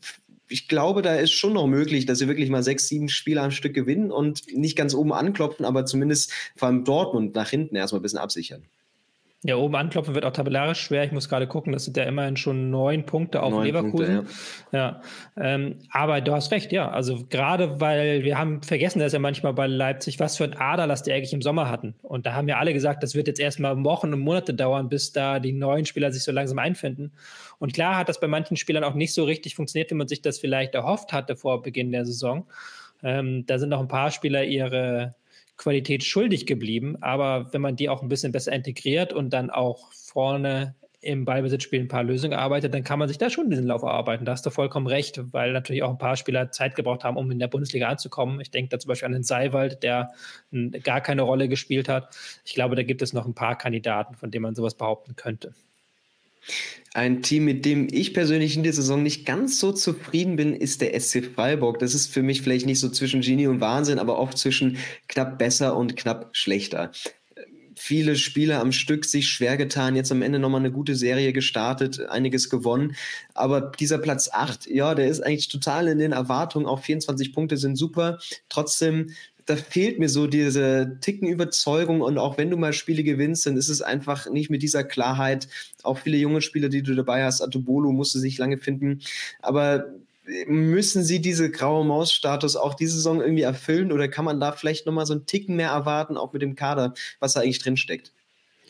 [0.51, 3.53] ich glaube, da ist schon noch möglich, dass sie wirklich mal sechs, sieben Spiele am
[3.53, 8.01] Stück gewinnen und nicht ganz oben anklopfen, aber zumindest vor allem Dortmund nach hinten erstmal
[8.01, 8.65] ein bisschen absichern.
[9.43, 11.03] Ja, oben anklopfen wird auch tabellarisch schwer.
[11.05, 14.17] Ich muss gerade gucken, das sind ja immerhin schon neun Punkte auf neun Leverkusen.
[14.17, 14.33] Punkte,
[14.71, 15.01] ja,
[15.37, 16.91] ja ähm, aber du hast recht, ja.
[16.91, 21.05] Also gerade weil wir haben vergessen, dass ja manchmal bei Leipzig, was für ein Aderlass
[21.05, 21.95] die eigentlich im Sommer hatten.
[22.03, 25.13] Und da haben ja alle gesagt, das wird jetzt erstmal Wochen und Monate dauern, bis
[25.13, 27.13] da die neuen Spieler sich so langsam einfinden.
[27.59, 30.21] Und klar hat das bei manchen Spielern auch nicht so richtig funktioniert, wie man sich
[30.21, 32.47] das vielleicht erhofft hatte vor Beginn der Saison.
[33.03, 35.15] Ähm, da sind noch ein paar Spieler ihre
[35.61, 36.97] Qualität schuldig geblieben.
[37.03, 41.81] Aber wenn man die auch ein bisschen besser integriert und dann auch vorne im Ballbesitzspiel
[41.81, 44.25] ein paar Lösungen erarbeitet, dann kann man sich da schon diesen Lauf erarbeiten.
[44.25, 47.31] Da hast du vollkommen recht, weil natürlich auch ein paar Spieler Zeit gebraucht haben, um
[47.31, 48.41] in der Bundesliga anzukommen.
[48.41, 50.11] Ich denke da zum Beispiel an den Seiwald, der
[50.83, 52.15] gar keine Rolle gespielt hat.
[52.45, 55.55] Ich glaube, da gibt es noch ein paar Kandidaten, von denen man sowas behaupten könnte.
[56.93, 60.81] Ein Team, mit dem ich persönlich in der Saison nicht ganz so zufrieden bin, ist
[60.81, 61.79] der SC Freiburg.
[61.79, 65.39] Das ist für mich vielleicht nicht so zwischen Genie und Wahnsinn, aber oft zwischen knapp
[65.39, 66.91] besser und knapp schlechter.
[67.77, 72.01] Viele Spiele am Stück sich schwer getan, jetzt am Ende nochmal eine gute Serie gestartet,
[72.01, 72.97] einiges gewonnen.
[73.35, 76.67] Aber dieser Platz 8, ja, der ist eigentlich total in den Erwartungen.
[76.67, 78.19] Auch 24 Punkte sind super.
[78.49, 79.15] Trotzdem
[79.51, 83.69] da fehlt mir so diese Tickenüberzeugung und auch wenn du mal Spiele gewinnst, dann ist
[83.69, 85.49] es einfach nicht mit dieser Klarheit.
[85.83, 89.01] Auch viele junge Spieler, die du dabei hast, Atobolo musste sich lange finden,
[89.41, 89.87] aber
[90.47, 94.87] müssen sie diese graue Maus-Status auch diese Saison irgendwie erfüllen oder kann man da vielleicht
[94.87, 98.13] nochmal so einen Ticken mehr erwarten, auch mit dem Kader, was da eigentlich drinsteckt?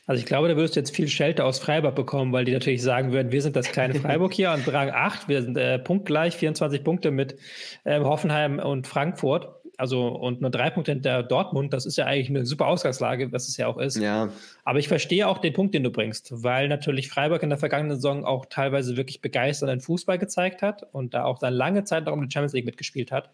[0.07, 2.83] Also ich glaube, da wirst du jetzt viel Schelte aus Freiburg bekommen, weil die natürlich
[2.83, 6.35] sagen würden, wir sind das kleine Freiburg hier und Rang 8, wir sind äh, punktgleich,
[6.35, 7.37] 24 Punkte mit
[7.85, 9.60] äh, Hoffenheim und Frankfurt.
[9.81, 13.49] Also und nur drei Punkte hinter Dortmund, das ist ja eigentlich eine super Ausgangslage, was
[13.49, 13.97] es ja auch ist.
[13.97, 14.29] Ja.
[14.63, 17.97] Aber ich verstehe auch den Punkt, den du bringst, weil natürlich Freiburg in der vergangenen
[17.97, 22.13] Saison auch teilweise wirklich begeisternden Fußball gezeigt hat und da auch dann lange Zeit noch
[22.13, 23.31] um die Champions League mitgespielt hat.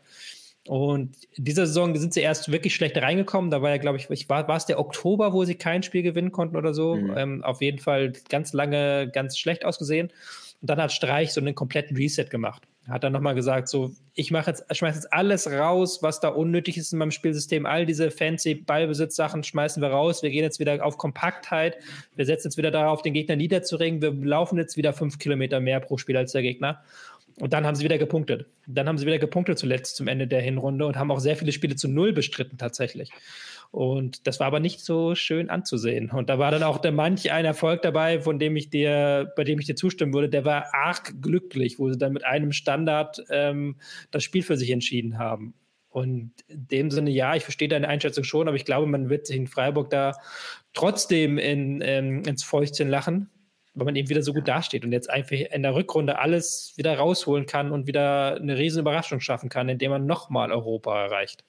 [0.69, 3.51] Und diese Saison sind sie erst wirklich schlecht reingekommen.
[3.51, 6.33] Da war ja, glaube ich, war, war es der Oktober, wo sie kein Spiel gewinnen
[6.33, 6.95] konnten oder so.
[6.95, 7.15] Mhm.
[7.17, 10.09] Ähm, auf jeden Fall ganz lange ganz schlecht ausgesehen.
[10.61, 12.63] Und dann hat Streich so einen kompletten Reset gemacht.
[12.89, 16.77] Hat dann nochmal gesagt, so, ich mache jetzt, schmeiß jetzt alles raus, was da unnötig
[16.77, 17.67] ist in meinem Spielsystem.
[17.67, 20.23] All diese fancy Ballbesitzsachen schmeißen wir raus.
[20.23, 21.79] Wir gehen jetzt wieder auf Kompaktheit.
[22.15, 24.03] Wir setzen jetzt wieder darauf, den Gegner niederzuringen.
[24.03, 26.83] Wir laufen jetzt wieder fünf Kilometer mehr pro Spiel als der Gegner.
[27.39, 28.47] Und dann haben sie wieder gepunktet.
[28.67, 31.53] Dann haben sie wieder gepunktet zuletzt zum Ende der Hinrunde und haben auch sehr viele
[31.53, 33.11] Spiele zu Null bestritten tatsächlich.
[33.71, 36.11] Und das war aber nicht so schön anzusehen.
[36.11, 39.45] Und da war dann auch der manch ein Erfolg dabei, von dem ich dir, bei
[39.45, 43.23] dem ich dir zustimmen würde, der war arg glücklich, wo sie dann mit einem Standard
[43.31, 43.77] ähm,
[44.11, 45.55] das Spiel für sich entschieden haben.
[45.97, 49.27] Und in dem Sinne, ja, ich verstehe deine Einschätzung schon, aber ich glaube, man wird
[49.27, 50.13] sich in Freiburg da
[50.75, 53.31] trotzdem in, ähm, ins Fäustchen lachen,
[53.73, 56.99] weil man eben wieder so gut dasteht und jetzt einfach in der Rückrunde alles wieder
[56.99, 61.45] rausholen kann und wieder eine riesen Überraschung schaffen kann, indem man nochmal Europa erreicht.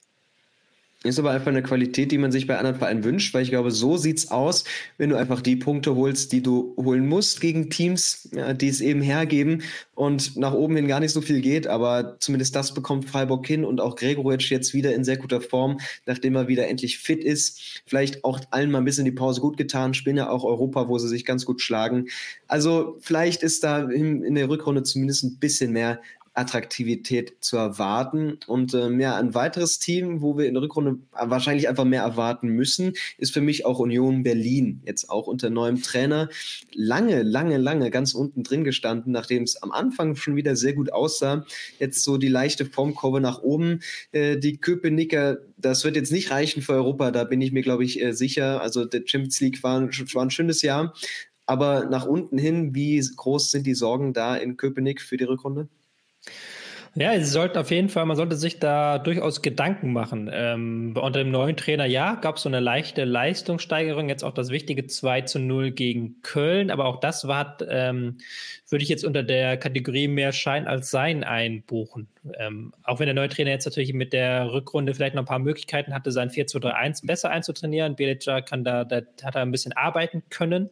[1.03, 3.69] Ist aber einfach eine Qualität, die man sich bei anderen Vereinen wünscht, weil ich glaube,
[3.69, 4.63] so sieht es aus,
[4.97, 8.81] wenn du einfach die Punkte holst, die du holen musst gegen Teams, ja, die es
[8.81, 9.61] eben hergeben
[9.93, 13.63] und nach oben hin gar nicht so viel geht, aber zumindest das bekommt Freiburg hin
[13.63, 17.83] und auch Gregoritsch jetzt wieder in sehr guter Form, nachdem er wieder endlich fit ist.
[17.85, 20.97] Vielleicht auch allen mal ein bisschen die Pause gut getan, spielen ja auch Europa, wo
[20.97, 22.07] sie sich ganz gut schlagen.
[22.47, 26.01] Also vielleicht ist da in, in der Rückrunde zumindest ein bisschen mehr
[26.37, 28.37] Attraktivität zu erwarten.
[28.45, 32.49] Und äh, ja, ein weiteres Team, wo wir in der Rückrunde wahrscheinlich einfach mehr erwarten
[32.49, 34.81] müssen, ist für mich auch Union Berlin.
[34.85, 36.29] Jetzt auch unter neuem Trainer.
[36.73, 40.93] Lange, lange, lange ganz unten drin gestanden, nachdem es am Anfang schon wieder sehr gut
[40.93, 41.43] aussah.
[41.79, 43.79] Jetzt so die leichte Formkurve nach oben.
[44.11, 47.83] Äh, die Köpenicker, das wird jetzt nicht reichen für Europa, da bin ich mir, glaube
[47.83, 48.61] ich, äh, sicher.
[48.61, 50.93] Also der Champions League war, war ein schönes Jahr.
[51.47, 55.69] Aber nach unten hin, wie groß sind die Sorgen da in Köpenick für die Rückrunde?
[56.99, 60.31] Ja, sie sollten auf jeden Fall, man sollte sich da durchaus Gedanken machen.
[60.33, 64.49] Ähm, unter dem neuen Trainer, ja, gab es so eine leichte Leistungssteigerung, jetzt auch das
[64.49, 68.17] wichtige 2 zu 0 gegen Köln, aber auch das war, ähm,
[68.67, 72.07] würde ich jetzt unter der Kategorie mehr Schein als Sein einbuchen.
[72.39, 75.37] Ähm, auch wenn der neue Trainer jetzt natürlich mit der Rückrunde vielleicht noch ein paar
[75.37, 77.95] Möglichkeiten hatte, sein 4 zu 3 1 besser einzutrainieren.
[77.95, 80.71] Belica kann da, da hat er ein bisschen arbeiten können.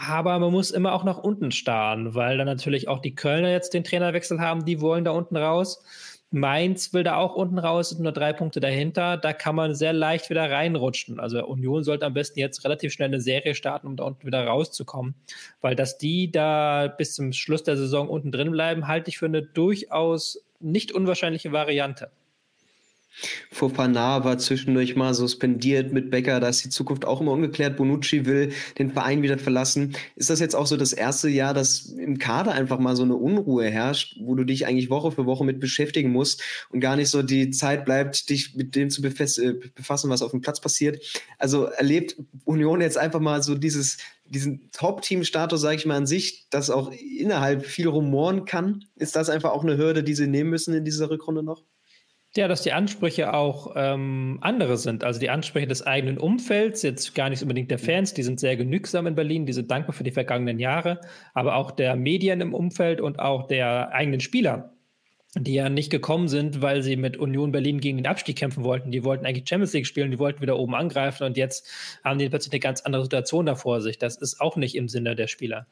[0.00, 3.74] Aber man muss immer auch nach unten starren, weil dann natürlich auch die Kölner jetzt
[3.74, 5.82] den Trainerwechsel haben, die wollen da unten raus.
[6.30, 9.16] Mainz will da auch unten raus, sind nur drei Punkte dahinter.
[9.16, 11.18] Da kann man sehr leicht wieder reinrutschen.
[11.18, 14.46] Also Union sollte am besten jetzt relativ schnell eine Serie starten, um da unten wieder
[14.46, 15.16] rauszukommen.
[15.62, 19.26] Weil dass die da bis zum Schluss der Saison unten drin bleiben, halte ich für
[19.26, 22.12] eine durchaus nicht unwahrscheinliche Variante.
[23.50, 27.76] Fofana war zwischendurch mal suspendiert mit Becker, da ist die Zukunft auch immer ungeklärt.
[27.76, 29.96] Bonucci will den Verein wieder verlassen.
[30.14, 33.16] Ist das jetzt auch so das erste Jahr, dass im Kader einfach mal so eine
[33.16, 37.08] Unruhe herrscht, wo du dich eigentlich Woche für Woche mit beschäftigen musst und gar nicht
[37.08, 41.02] so die Zeit bleibt, dich mit dem zu äh, befassen, was auf dem Platz passiert?
[41.38, 43.98] Also erlebt Union jetzt einfach mal so dieses
[44.30, 48.84] diesen Top-Team-Status, sage ich mal, an sich, das auch innerhalb viel rumoren kann?
[48.96, 51.64] Ist das einfach auch eine Hürde, die sie nehmen müssen in dieser Rückrunde noch?
[52.38, 55.02] Ja, dass die Ansprüche auch ähm, andere sind.
[55.02, 58.56] Also die Ansprüche des eigenen Umfelds, jetzt gar nicht unbedingt der Fans, die sind sehr
[58.56, 61.00] genügsam in Berlin, die sind dankbar für die vergangenen Jahre,
[61.34, 64.72] aber auch der Medien im Umfeld und auch der eigenen Spieler
[65.34, 68.90] die ja nicht gekommen sind, weil sie mit Union Berlin gegen den Abstieg kämpfen wollten.
[68.90, 71.68] Die wollten eigentlich Champions League spielen, die wollten wieder oben angreifen und jetzt
[72.02, 73.98] haben die plötzlich eine ganz andere Situation da vor sich.
[73.98, 75.66] Das ist auch nicht im Sinne der Spieler.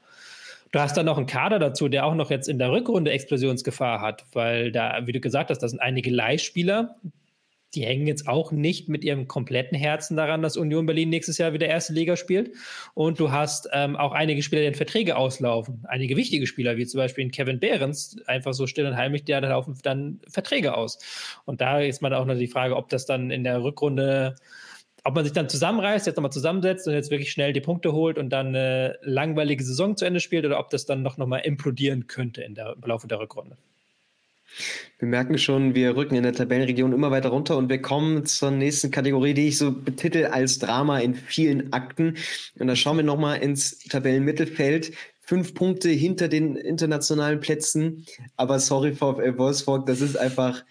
[0.76, 4.02] Du hast dann noch einen Kader dazu, der auch noch jetzt in der Rückrunde Explosionsgefahr
[4.02, 6.96] hat, weil da, wie du gesagt hast, das sind einige Leihspieler,
[7.74, 11.54] die hängen jetzt auch nicht mit ihrem kompletten Herzen daran, dass Union Berlin nächstes Jahr
[11.54, 12.50] wieder erste Liga spielt.
[12.92, 15.82] Und du hast ähm, auch einige Spieler, deren Verträge auslaufen.
[15.88, 19.78] Einige wichtige Spieler, wie zum Beispiel Kevin Behrens, einfach so still und heimlich, der laufen
[19.82, 20.98] dann Verträge aus.
[21.46, 24.34] Und da ist man auch noch die Frage, ob das dann in der Rückrunde
[25.06, 28.18] ob man sich dann zusammenreißt, jetzt nochmal zusammensetzt und jetzt wirklich schnell die Punkte holt
[28.18, 32.08] und dann eine langweilige Saison zu Ende spielt oder ob das dann noch, noch implodieren
[32.08, 33.56] könnte in der, im Laufe der Rückrunde.
[34.98, 38.50] Wir merken schon, wir rücken in der Tabellenregion immer weiter runter und wir kommen zur
[38.50, 42.16] nächsten Kategorie, die ich so betitel als Drama in vielen Akten.
[42.58, 44.92] Und da schauen wir nochmal ins Tabellenmittelfeld.
[45.20, 48.06] Fünf Punkte hinter den internationalen Plätzen.
[48.36, 50.64] Aber sorry, VfL Wolfsburg, das ist einfach,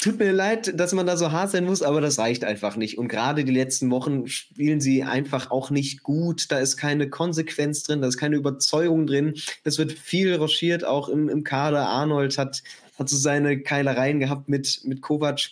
[0.00, 2.98] tut mir leid, dass man da so hart sein muss, aber das reicht einfach nicht.
[2.98, 6.50] Und gerade die letzten Wochen spielen sie einfach auch nicht gut.
[6.50, 9.34] Da ist keine Konsequenz drin, da ist keine Überzeugung drin.
[9.62, 11.88] Es wird viel rochiert, auch im, im Kader.
[11.88, 12.62] Arnold hat,
[12.98, 15.50] hat so seine Keilereien gehabt mit, mit Kovac.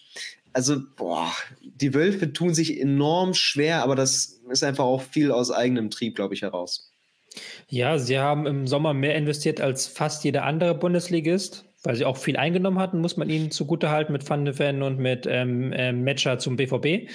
[0.55, 1.31] Also, boah,
[1.63, 6.17] die Wölfe tun sich enorm schwer, aber das ist einfach auch viel aus eigenem Trieb,
[6.17, 6.91] glaube ich, heraus.
[7.69, 12.19] Ja, sie haben im Sommer mehr investiert als fast jeder andere Bundesligist weil sie auch
[12.19, 15.91] viel eingenommen hatten, muss man ihnen zugutehalten mit Van de Ven und mit ähm, äh,
[15.91, 17.09] Matcher zum BVB.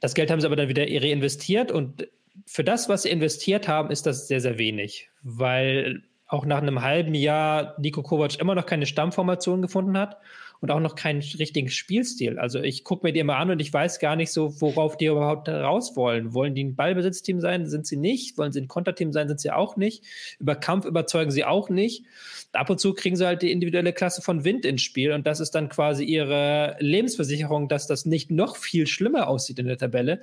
[0.00, 2.08] Das Geld haben sie aber dann wieder reinvestiert und
[2.44, 6.82] für das, was sie investiert haben, ist das sehr, sehr wenig, weil auch nach einem
[6.82, 10.16] halben Jahr Nico Kovac immer noch keine Stammformation gefunden hat
[10.62, 12.38] und auch noch keinen richtigen Spielstil.
[12.38, 15.06] Also ich gucke mir die immer an und ich weiß gar nicht so, worauf die
[15.06, 16.34] überhaupt raus wollen.
[16.34, 17.66] Wollen die ein Ballbesitzteam sein?
[17.66, 18.38] Sind sie nicht?
[18.38, 19.26] Wollen sie ein Konterteam sein?
[19.26, 20.04] Sind sie auch nicht?
[20.38, 22.06] Über Kampf überzeugen sie auch nicht.
[22.52, 25.40] Ab und zu kriegen sie halt die individuelle Klasse von Wind ins Spiel und das
[25.40, 30.20] ist dann quasi ihre Lebensversicherung, dass das nicht noch viel schlimmer aussieht in der Tabelle,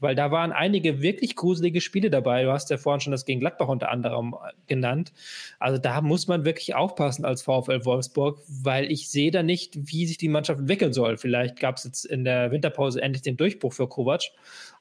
[0.00, 2.42] weil da waren einige wirklich gruselige Spiele dabei.
[2.44, 5.12] Du hast ja vorhin schon das gegen Gladbach unter anderem äh, genannt.
[5.58, 10.06] Also da muss man wirklich aufpassen als VfL Wolfsburg, weil ich sehe da nicht, wie
[10.06, 11.16] sich die Mannschaft entwickeln soll.
[11.16, 14.22] Vielleicht gab es jetzt in der Winterpause endlich den Durchbruch für Kovac,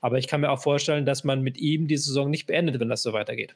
[0.02, 2.90] aber ich kann mir auch vorstellen, dass man mit ihm die Saison nicht beendet, wenn
[2.90, 3.56] das so weitergeht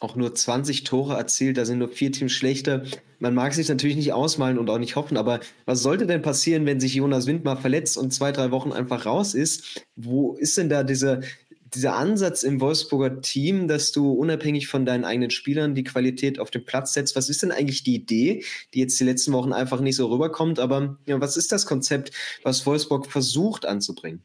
[0.00, 2.84] auch nur 20 Tore erzielt, da sind nur vier Teams schlechter.
[3.18, 6.66] Man mag sich natürlich nicht ausmalen und auch nicht hoffen, aber was sollte denn passieren,
[6.66, 9.84] wenn sich Jonas Wind mal verletzt und zwei, drei Wochen einfach raus ist?
[9.96, 11.20] Wo ist denn da dieser,
[11.74, 16.50] dieser Ansatz im Wolfsburger Team, dass du unabhängig von deinen eigenen Spielern die Qualität auf
[16.50, 17.16] den Platz setzt?
[17.16, 20.58] Was ist denn eigentlich die Idee, die jetzt die letzten Wochen einfach nicht so rüberkommt?
[20.58, 24.22] Aber ja, was ist das Konzept, was Wolfsburg versucht anzubringen?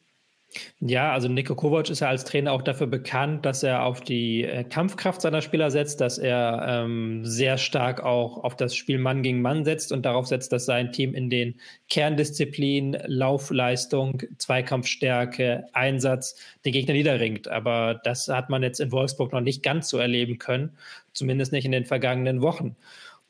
[0.80, 4.44] Ja, also Niko Kovac ist ja als Trainer auch dafür bekannt, dass er auf die
[4.44, 9.22] äh, Kampfkraft seiner Spieler setzt, dass er ähm, sehr stark auch auf das Spiel Mann
[9.22, 11.60] gegen Mann setzt und darauf setzt, dass sein Team in den
[11.90, 16.36] Kerndisziplinen Laufleistung, Zweikampfstärke, Einsatz
[16.66, 17.48] den Gegner niederringt.
[17.48, 20.72] Aber das hat man jetzt in Wolfsburg noch nicht ganz so erleben können,
[21.14, 22.76] zumindest nicht in den vergangenen Wochen.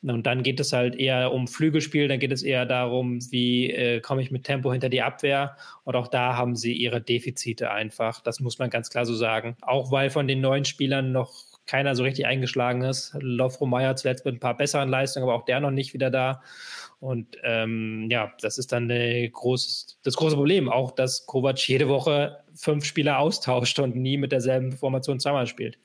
[0.02, 4.00] Und dann geht es halt eher um Flügelspiel, dann geht es eher darum, wie äh,
[4.00, 5.56] komme ich mit Tempo hinter die Abwehr.
[5.84, 8.20] Und auch da haben sie ihre Defizite einfach.
[8.20, 9.56] Das muss man ganz klar so sagen.
[9.60, 13.14] Auch weil von den neuen Spielern noch keiner so richtig eingeschlagen ist.
[13.20, 16.42] Lofro Meyer zuletzt mit ein paar besseren Leistungen, aber auch der noch nicht wieder da.
[16.98, 20.68] Und ähm, ja, das ist dann groß, das große Problem.
[20.70, 25.78] Auch, dass Kovac jede Woche fünf Spieler austauscht und nie mit derselben Formation zweimal spielt.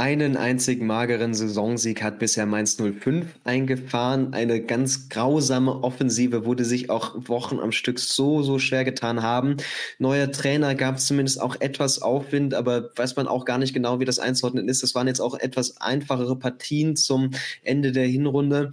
[0.00, 4.32] Einen einzigen mageren Saisonsieg hat bisher Mainz 05 eingefahren.
[4.32, 9.58] Eine ganz grausame Offensive, wurde sich auch Wochen am Stück so, so schwer getan haben.
[9.98, 14.00] Neuer Trainer gab es zumindest auch etwas Aufwind, aber weiß man auch gar nicht genau,
[14.00, 14.82] wie das einzuordnen ist.
[14.82, 17.32] Das waren jetzt auch etwas einfachere Partien zum
[17.62, 18.70] Ende der Hinrunde.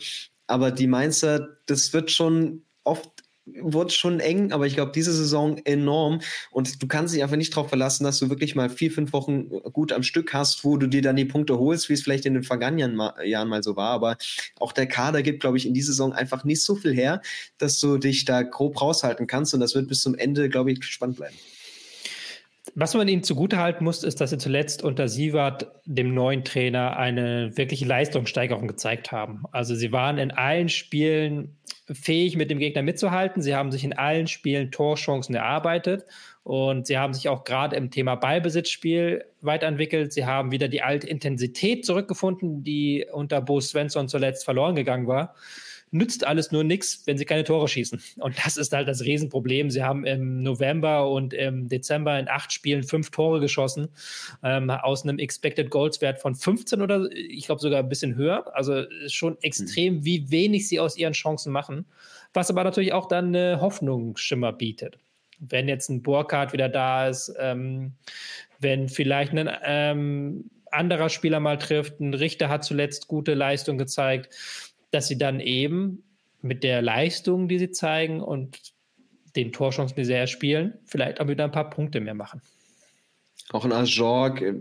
[0.48, 3.17] Aber die Mainzer, das wird schon oft
[3.62, 6.20] wurde schon eng, aber ich glaube, diese Saison enorm.
[6.52, 9.50] Und du kannst dich einfach nicht darauf verlassen, dass du wirklich mal vier, fünf Wochen
[9.72, 12.34] gut am Stück hast, wo du dir dann die Punkte holst, wie es vielleicht in
[12.34, 13.92] den vergangenen Jahren mal so war.
[13.92, 14.18] Aber
[14.60, 17.22] auch der Kader gibt, glaube ich, in dieser Saison einfach nicht so viel her,
[17.58, 19.54] dass du dich da grob raushalten kannst.
[19.54, 21.36] Und das wird bis zum Ende, glaube ich, spannend bleiben.
[22.76, 27.56] Was man ihnen zugutehalten muss, ist, dass sie zuletzt unter Sievert, dem neuen Trainer, eine
[27.58, 29.44] wirkliche Leistungssteigerung gezeigt haben.
[29.52, 31.58] Also sie waren in allen Spielen
[31.92, 33.42] fähig, mit dem Gegner mitzuhalten.
[33.42, 36.06] Sie haben sich in allen Spielen Torchancen erarbeitet
[36.44, 40.12] und sie haben sich auch gerade im Thema Ballbesitzspiel weiterentwickelt.
[40.14, 45.36] Sie haben wieder die alte Intensität zurückgefunden, die unter Bo Svensson zuletzt verloren gegangen war.
[45.92, 48.02] Nützt alles nur nichts, wenn sie keine Tore schießen.
[48.18, 49.70] Und das ist halt das Riesenproblem.
[49.70, 53.90] Sie haben im November und im Dezember in acht Spielen fünf Tore geschossen,
[54.44, 58.54] ähm, aus einem Expected Goals Wert von 15 oder ich glaube sogar ein bisschen höher.
[58.56, 60.06] Also schon extrem, mhm.
[60.06, 61.86] wie wenig sie aus ihren Chancen machen.
[62.34, 64.98] Was aber natürlich auch dann eine Hoffnungsschimmer bietet.
[65.40, 67.94] Wenn jetzt ein Burkhardt wieder da ist, ähm,
[68.60, 74.36] wenn vielleicht ein ähm, anderer Spieler mal trifft, ein Richter hat zuletzt gute Leistung gezeigt,
[74.92, 76.04] dass sie dann eben
[76.42, 78.74] mit der Leistung, die sie zeigen und
[79.36, 82.42] den Torchancen, die sie erspielen, vielleicht auch wieder ein paar Punkte mehr machen.
[83.52, 84.54] Auch ein Ajorg äh,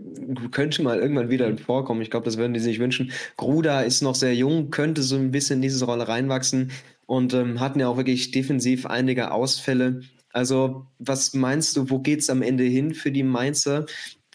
[0.51, 2.01] könnte mal irgendwann wieder vorkommen.
[2.01, 3.11] Ich glaube, das würden die sich wünschen.
[3.35, 6.71] Gruda ist noch sehr jung, könnte so ein bisschen in diese Rolle reinwachsen
[7.05, 10.01] und ähm, hatten ja auch wirklich defensiv einige Ausfälle.
[10.31, 13.87] Also, was meinst du, wo geht es am Ende hin für die Mainzer?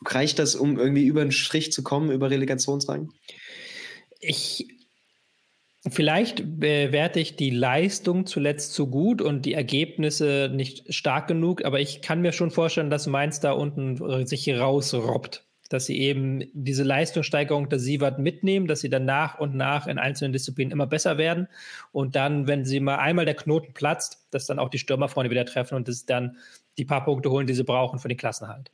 [0.04, 3.10] Reicht das, um irgendwie über den Strich zu kommen, über Relegationsrang?
[4.20, 4.66] Ich
[5.88, 11.80] Vielleicht bewerte ich die Leistung zuletzt zu gut und die Ergebnisse nicht stark genug, aber
[11.80, 15.44] ich kann mir schon vorstellen, dass Mainz da unten sich rausrobbt.
[15.70, 19.98] Dass sie eben diese Leistungssteigerung der Sievert mitnehmen, dass sie dann nach und nach in
[19.98, 21.48] einzelnen Disziplinen immer besser werden.
[21.90, 25.30] Und dann, wenn sie mal einmal der Knoten platzt, dass dann auch die Stürmer vorne
[25.30, 26.36] wieder treffen und dass dann
[26.78, 28.70] die paar Punkte holen, die sie brauchen für den Klassenhalt.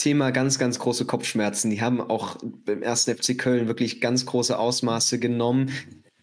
[0.00, 1.70] Thema ganz, ganz große Kopfschmerzen.
[1.70, 5.70] Die haben auch beim ersten FC Köln wirklich ganz große Ausmaße genommen.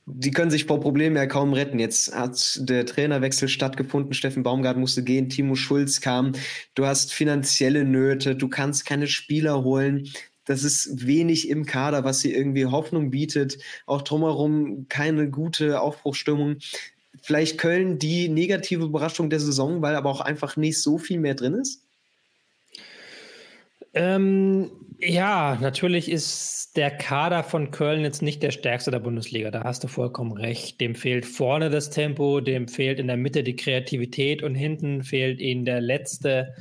[0.08, 1.80] Die können sich vor Problemen ja kaum retten.
[1.80, 4.14] Jetzt hat der Trainerwechsel stattgefunden.
[4.14, 6.32] Steffen Baumgart musste gehen, Timo Schulz kam.
[6.74, 10.10] Du hast finanzielle Nöte, du kannst keine Spieler holen.
[10.46, 13.60] Das ist wenig im Kader, was sie irgendwie Hoffnung bietet.
[13.86, 16.58] Auch drumherum keine gute Aufbruchstimmung.
[17.22, 21.36] Vielleicht Köln die negative Überraschung der Saison, weil aber auch einfach nicht so viel mehr
[21.36, 21.87] drin ist?
[23.98, 24.70] Ähm,
[25.00, 29.50] ja, natürlich ist der Kader von Köln jetzt nicht der stärkste der Bundesliga.
[29.50, 30.80] Da hast du vollkommen recht.
[30.80, 35.40] Dem fehlt vorne das Tempo, dem fehlt in der Mitte die Kreativität und hinten fehlt
[35.40, 36.54] ihnen der letzte,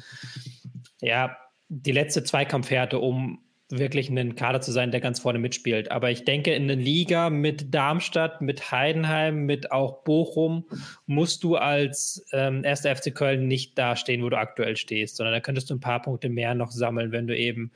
[1.00, 1.36] ja,
[1.68, 5.90] die letzte Zweikampfhärte, um wirklich ein Kader zu sein, der ganz vorne mitspielt.
[5.90, 10.64] Aber ich denke, in der Liga mit Darmstadt, mit Heidenheim, mit auch Bochum
[11.06, 15.40] musst du als ähm, erster FC Köln nicht dastehen, wo du aktuell stehst, sondern da
[15.40, 17.72] könntest du ein paar Punkte mehr noch sammeln, wenn du eben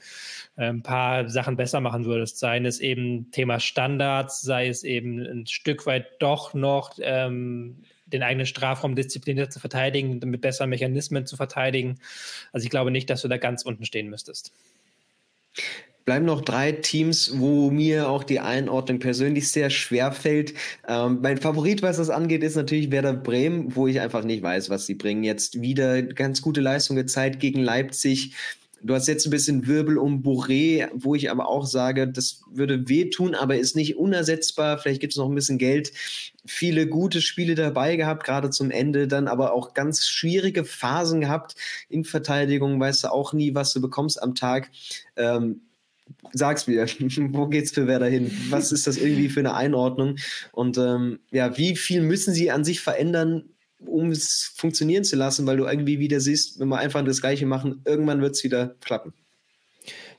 [0.56, 2.38] äh, ein paar Sachen besser machen würdest.
[2.38, 8.22] Sei es eben Thema Standards, sei es eben ein Stück weit doch noch ähm, den
[8.22, 11.98] eigenen Strafraum diszipliniert zu verteidigen, mit besseren Mechanismen zu verteidigen.
[12.52, 14.52] Also ich glaube nicht, dass du da ganz unten stehen müsstest.
[16.04, 20.54] Bleiben noch drei Teams, wo mir auch die Einordnung persönlich sehr schwer fällt.
[20.88, 24.70] Ähm, mein Favorit, was das angeht, ist natürlich Werder Bremen, wo ich einfach nicht weiß,
[24.70, 25.22] was sie bringen.
[25.22, 28.34] Jetzt wieder ganz gute Leistung gezeigt gegen Leipzig.
[28.82, 32.88] Du hast jetzt ein bisschen Wirbel um Bourré, wo ich aber auch sage, das würde
[32.88, 34.78] wehtun, aber ist nicht unersetzbar.
[34.78, 35.92] Vielleicht gibt es noch ein bisschen Geld.
[36.46, 41.56] Viele gute Spiele dabei gehabt, gerade zum Ende, dann aber auch ganz schwierige Phasen gehabt
[41.88, 42.80] in Verteidigung.
[42.80, 44.70] Weißt du auch nie, was du bekommst am Tag.
[45.16, 45.60] Ähm,
[46.32, 46.86] sag's mir,
[47.32, 48.30] wo geht's für Werder hin?
[48.48, 50.16] Was ist das irgendwie für eine Einordnung?
[50.52, 53.50] Und ähm, ja, wie viel müssen sie an sich verändern,
[53.86, 57.46] um es funktionieren zu lassen, weil du irgendwie wieder siehst, wenn wir einfach das Gleiche
[57.46, 59.14] machen, irgendwann wird es wieder klappen.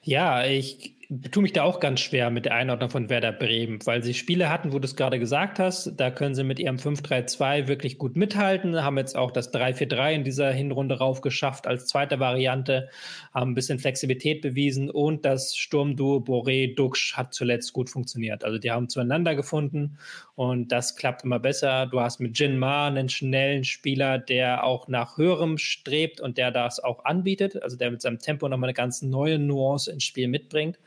[0.02, 0.96] Ja, ich
[1.32, 4.50] tue mich da auch ganz schwer mit der Einordnung von Werder Bremen, weil sie Spiele
[4.50, 5.94] hatten, wo du es gerade gesagt hast.
[5.98, 10.24] Da können sie mit ihrem 5-3-2 wirklich gut mithalten, haben jetzt auch das 3-4-3 in
[10.24, 12.88] dieser Hinrunde raufgeschafft als zweite Variante,
[13.34, 18.46] haben ein bisschen Flexibilität bewiesen und das Sturmduo Boré-Duxch hat zuletzt gut funktioniert.
[18.46, 19.98] Also die haben zueinander gefunden
[20.36, 21.88] und das klappt immer besser.
[21.88, 26.52] Du hast mit Jin Ma einen schnellen Spieler, der auch nach höherem strebt und der
[26.52, 30.30] das auch anbietet, also der mit seinem Tempo nochmal eine ganz neue Nuance ins Spiel
[30.30, 30.80] mitbringt.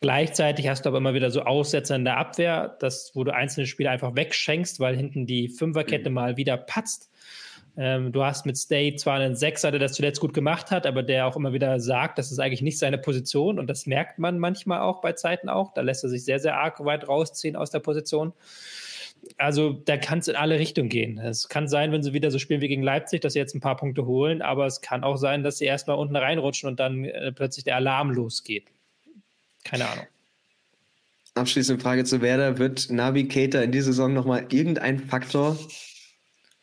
[0.00, 3.66] Gleichzeitig hast du aber immer wieder so Aussetzer in der Abwehr, das, wo du einzelne
[3.66, 6.14] Spieler einfach wegschenkst, weil hinten die Fünferkette mhm.
[6.14, 7.10] mal wieder patzt.
[7.78, 11.02] Ähm, du hast mit Stay zwar einen Sechser, der das zuletzt gut gemacht hat, aber
[11.02, 14.38] der auch immer wieder sagt, das ist eigentlich nicht seine Position und das merkt man
[14.38, 15.72] manchmal auch bei Zeiten auch.
[15.74, 18.32] Da lässt er sich sehr, sehr arg weit rausziehen aus der Position.
[19.38, 21.18] Also da kann es in alle Richtungen gehen.
[21.18, 23.60] Es kann sein, wenn sie wieder so spielen wie gegen Leipzig, dass sie jetzt ein
[23.60, 27.04] paar Punkte holen, aber es kann auch sein, dass sie erstmal unten reinrutschen und dann
[27.04, 28.64] äh, plötzlich der Alarm losgeht.
[29.66, 30.06] Keine Ahnung.
[31.34, 32.58] Abschließende Frage zu Werder.
[32.58, 35.58] Wird Navigator in dieser Saison nochmal irgendein Faktor?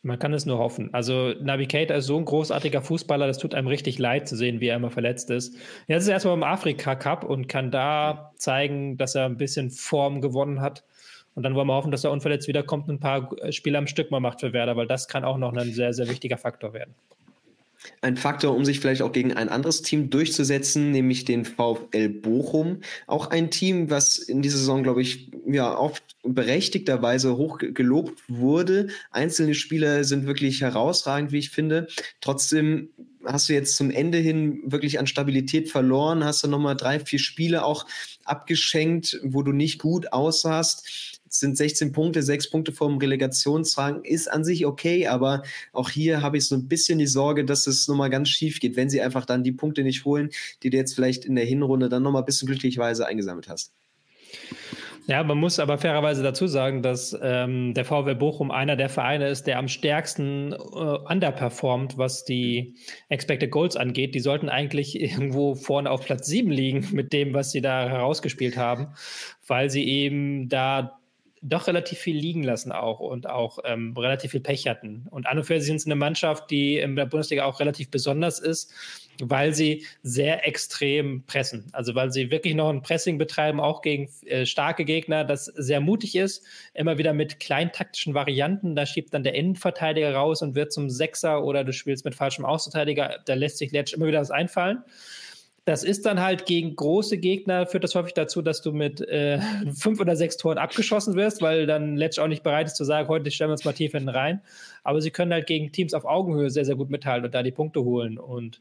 [0.02, 0.92] Man kann es nur hoffen.
[0.92, 4.68] Also Navigator ist so ein großartiger Fußballer, das tut einem richtig leid zu sehen, wie
[4.68, 5.54] er immer verletzt ist.
[5.86, 9.70] Jetzt ist er erstmal im Afrika Cup und kann da zeigen, dass er ein bisschen
[9.70, 10.84] Form gewonnen hat.
[11.34, 14.10] Und dann wollen wir hoffen, dass er unverletzt wiederkommt und ein paar Spiele am Stück
[14.10, 16.94] mal macht für Werder, weil das kann auch noch ein sehr, sehr wichtiger Faktor werden.
[18.00, 22.80] Ein Faktor, um sich vielleicht auch gegen ein anderes Team durchzusetzen, nämlich den VfL Bochum.
[23.06, 28.88] Auch ein Team, was in dieser Saison, glaube ich, ja oft berechtigterweise hoch gelobt wurde.
[29.10, 31.88] Einzelne Spieler sind wirklich herausragend, wie ich finde.
[32.20, 32.88] Trotzdem
[33.24, 37.18] hast du jetzt zum Ende hin wirklich an Stabilität verloren, hast du nochmal drei, vier
[37.18, 37.86] Spiele auch
[38.24, 44.44] abgeschenkt, wo du nicht gut aussahst sind 16 Punkte, sechs Punkte vom Relegationsrang, ist an
[44.44, 48.10] sich okay, aber auch hier habe ich so ein bisschen die Sorge, dass es nochmal
[48.10, 50.30] ganz schief geht, wenn sie einfach dann die Punkte nicht holen,
[50.62, 53.72] die du jetzt vielleicht in der Hinrunde dann nochmal ein bisschen glücklicherweise eingesammelt hast.
[55.06, 59.28] Ja, man muss aber fairerweise dazu sagen, dass ähm, der VW Bochum einer der Vereine
[59.28, 62.76] ist, der am stärksten äh, underperformt, was die
[63.10, 64.14] Expected Goals angeht.
[64.14, 68.56] Die sollten eigentlich irgendwo vorne auf Platz 7 liegen mit dem, was sie da herausgespielt
[68.56, 68.94] haben,
[69.46, 70.98] weil sie eben da
[71.44, 75.06] doch relativ viel liegen lassen auch und auch ähm, relativ viel Pech hatten.
[75.10, 77.90] Und an und für sich sind es eine Mannschaft, die in der Bundesliga auch relativ
[77.90, 78.72] besonders ist,
[79.20, 81.66] weil sie sehr extrem pressen.
[81.72, 85.80] Also weil sie wirklich noch ein Pressing betreiben, auch gegen äh, starke Gegner, das sehr
[85.80, 86.42] mutig ist,
[86.72, 88.74] immer wieder mit kleintaktischen Varianten.
[88.74, 92.46] Da schiebt dann der Innenverteidiger raus und wird zum Sechser oder du spielst mit falschem
[92.46, 93.20] Außenverteidiger.
[93.26, 94.82] Da lässt sich Letsch immer wieder was einfallen.
[95.66, 99.40] Das ist dann halt gegen große Gegner, führt das häufig dazu, dass du mit äh,
[99.74, 103.08] fünf oder sechs Toren abgeschossen wirst, weil dann Letsch auch nicht bereit ist zu sagen,
[103.08, 104.42] heute stellen wir uns mal tief hinten rein.
[104.82, 107.50] Aber sie können halt gegen Teams auf Augenhöhe sehr, sehr gut mithalten und da die
[107.50, 108.18] Punkte holen.
[108.18, 108.60] Und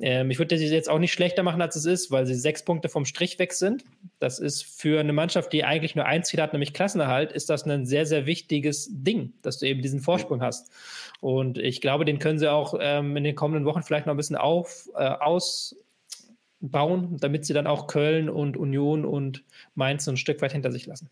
[0.00, 2.64] ähm, ich würde das jetzt auch nicht schlechter machen, als es ist, weil sie sechs
[2.64, 3.84] Punkte vom Strich weg sind.
[4.18, 7.64] Das ist für eine Mannschaft, die eigentlich nur ein Ziel hat, nämlich Klassenerhalt, ist das
[7.64, 10.72] ein sehr, sehr wichtiges Ding, dass du eben diesen Vorsprung hast.
[11.20, 14.16] Und ich glaube, den können sie auch ähm, in den kommenden Wochen vielleicht noch ein
[14.16, 15.76] bisschen auf, äh, aus,
[16.70, 19.44] bauen, damit sie dann auch Köln und Union und
[19.74, 21.08] Mainz ein Stück weit hinter sich lassen.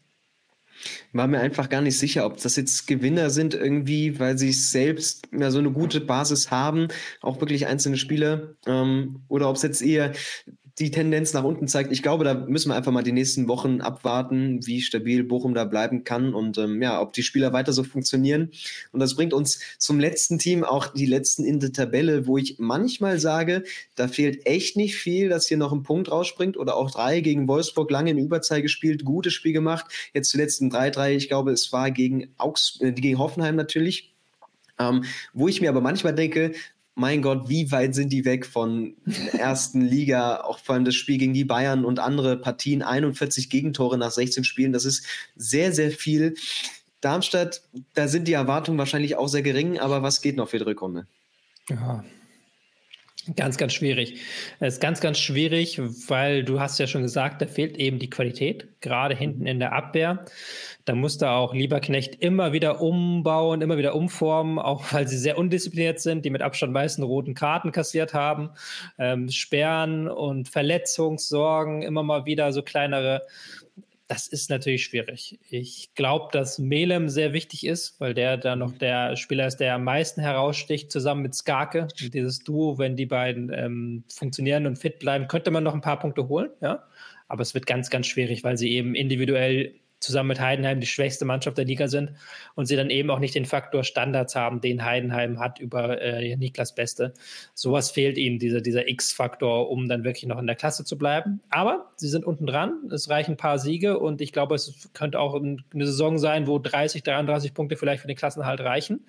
[1.12, 5.28] War mir einfach gar nicht sicher, ob das jetzt Gewinner sind irgendwie, weil sie selbst
[5.32, 6.88] ja so eine gute Basis haben,
[7.20, 10.12] auch wirklich einzelne Spieler, ähm, oder ob es jetzt eher
[10.79, 11.93] die Tendenz nach unten zeigt.
[11.93, 15.64] Ich glaube, da müssen wir einfach mal die nächsten Wochen abwarten, wie stabil Bochum da
[15.64, 18.51] bleiben kann und ähm, ja, ob die Spieler weiter so funktionieren.
[18.91, 22.57] Und das bringt uns zum letzten Team, auch die letzten in der Tabelle, wo ich
[22.59, 23.64] manchmal sage,
[23.97, 27.49] da fehlt echt nicht viel, dass hier noch ein Punkt rausspringt oder auch drei gegen
[27.49, 29.87] Wolfsburg lange in Überzahl gespielt, gutes Spiel gemacht.
[30.14, 34.14] Jetzt zuletzt ein 3-3, ich glaube, es war gegen, Augs äh, gegen Hoffenheim natürlich.
[34.79, 35.05] Ähm,
[35.35, 36.53] wo ich mir aber manchmal denke,
[36.95, 40.95] mein Gott, wie weit sind die weg von der ersten Liga, auch vor allem das
[40.95, 45.72] Spiel gegen die Bayern und andere Partien, 41 Gegentore nach 16 Spielen, das ist sehr,
[45.72, 46.34] sehr viel.
[47.01, 47.62] Darmstadt,
[47.95, 51.07] da sind die Erwartungen wahrscheinlich auch sehr gering, aber was geht noch für die Rückrunde?
[51.68, 52.05] Ja,
[53.37, 54.20] Ganz, ganz schwierig.
[54.59, 58.11] Es ist ganz, ganz schwierig, weil du hast ja schon gesagt, da fehlt eben die
[58.11, 60.25] Qualität, gerade hinten in der Abwehr.
[60.85, 66.01] Da musste auch Lieberknecht immer wieder umbauen, immer wieder umformen, auch weil sie sehr undiszipliniert
[66.01, 68.51] sind, die mit Abstand meisten roten Karten kassiert haben,
[68.99, 73.23] ähm, Sperren und Verletzungssorgen, immer mal wieder so kleinere
[74.12, 75.38] das ist natürlich schwierig.
[75.48, 79.74] Ich glaube, dass Melem sehr wichtig ist, weil der da noch der Spieler ist, der
[79.74, 81.88] am meisten heraussticht, zusammen mit Skarke.
[81.98, 85.98] Dieses Duo, wenn die beiden ähm, funktionieren und fit bleiben, könnte man noch ein paar
[85.98, 86.82] Punkte holen, ja.
[87.28, 91.24] Aber es wird ganz, ganz schwierig, weil sie eben individuell zusammen mit Heidenheim die schwächste
[91.24, 92.12] Mannschaft der Liga sind
[92.55, 96.36] und sie dann eben auch nicht den Faktor Standards haben, den Heidenheim hat über äh,
[96.36, 97.14] Niklas Beste.
[97.55, 101.40] Sowas fehlt ihnen, dieser, dieser X-Faktor, um dann wirklich noch in der Klasse zu bleiben.
[101.50, 105.20] Aber sie sind unten dran, es reichen ein paar Siege und ich glaube, es könnte
[105.20, 109.07] auch eine Saison sein, wo 30, 33 Punkte vielleicht für den Klassenhalt reichen.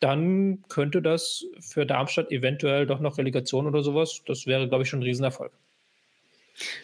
[0.00, 4.22] Dann könnte das für Darmstadt eventuell doch noch Relegation oder sowas.
[4.26, 5.52] Das wäre, glaube ich, schon ein Riesenerfolg.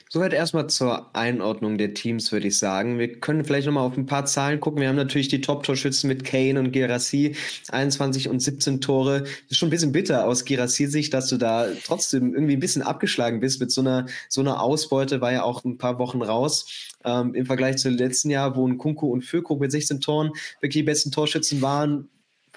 [0.09, 2.99] Soweit erstmal zur Einordnung der Teams, würde ich sagen.
[2.99, 4.81] Wir können vielleicht nochmal auf ein paar Zahlen gucken.
[4.81, 7.35] Wir haben natürlich die Top-Torschützen mit Kane und Gerassi,
[7.69, 9.23] 21 und 17 Tore.
[9.23, 12.83] Das ist schon ein bisschen bitter aus Gerassi-Sicht, dass du da trotzdem irgendwie ein bisschen
[12.83, 16.95] abgeschlagen bist mit so einer, so einer Ausbeute, war ja auch ein paar Wochen raus.
[17.05, 20.81] Ähm, Im Vergleich zu letzten Jahr, wo ein Kunku und Füllkrug mit 16 Toren wirklich
[20.81, 22.09] die besten Torschützen waren,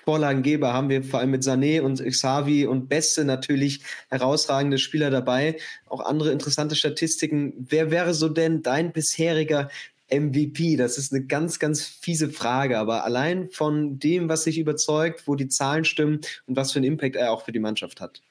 [0.09, 5.57] Vorlagengeber haben wir vor allem mit Sané und Xavi und Beste natürlich herausragende Spieler dabei.
[5.85, 7.53] Auch andere interessante Statistiken.
[7.59, 9.69] Wer wäre so denn dein bisheriger
[10.11, 10.77] MVP?
[10.77, 15.35] Das ist eine ganz, ganz fiese Frage, aber allein von dem, was sich überzeugt, wo
[15.35, 18.23] die Zahlen stimmen und was für einen Impact er auch für die Mannschaft hat.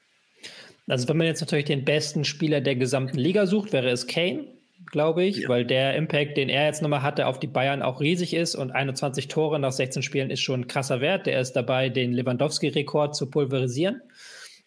[0.85, 4.47] Also wenn man jetzt natürlich den besten Spieler der gesamten Liga sucht, wäre es Kane
[4.85, 5.49] glaube ich, ja.
[5.49, 8.71] weil der Impact, den er jetzt nochmal hatte, auf die Bayern auch riesig ist und
[8.71, 11.25] 21 Tore nach 16 Spielen ist schon ein krasser Wert.
[11.25, 14.01] Der ist dabei, den Lewandowski-Rekord zu pulverisieren.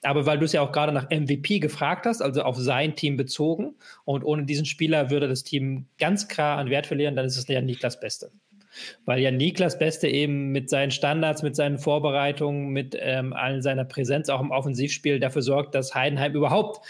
[0.03, 3.17] Aber weil du es ja auch gerade nach MVP gefragt hast, also auf sein Team
[3.17, 7.37] bezogen, und ohne diesen Spieler würde das Team ganz klar an Wert verlieren, dann ist
[7.37, 8.33] es ja nicht das Beste.
[9.05, 13.85] Weil ja Niklas Beste eben mit seinen Standards, mit seinen Vorbereitungen, mit ähm, all seiner
[13.85, 16.85] Präsenz auch im Offensivspiel dafür sorgt, dass Heidenheim überhaupt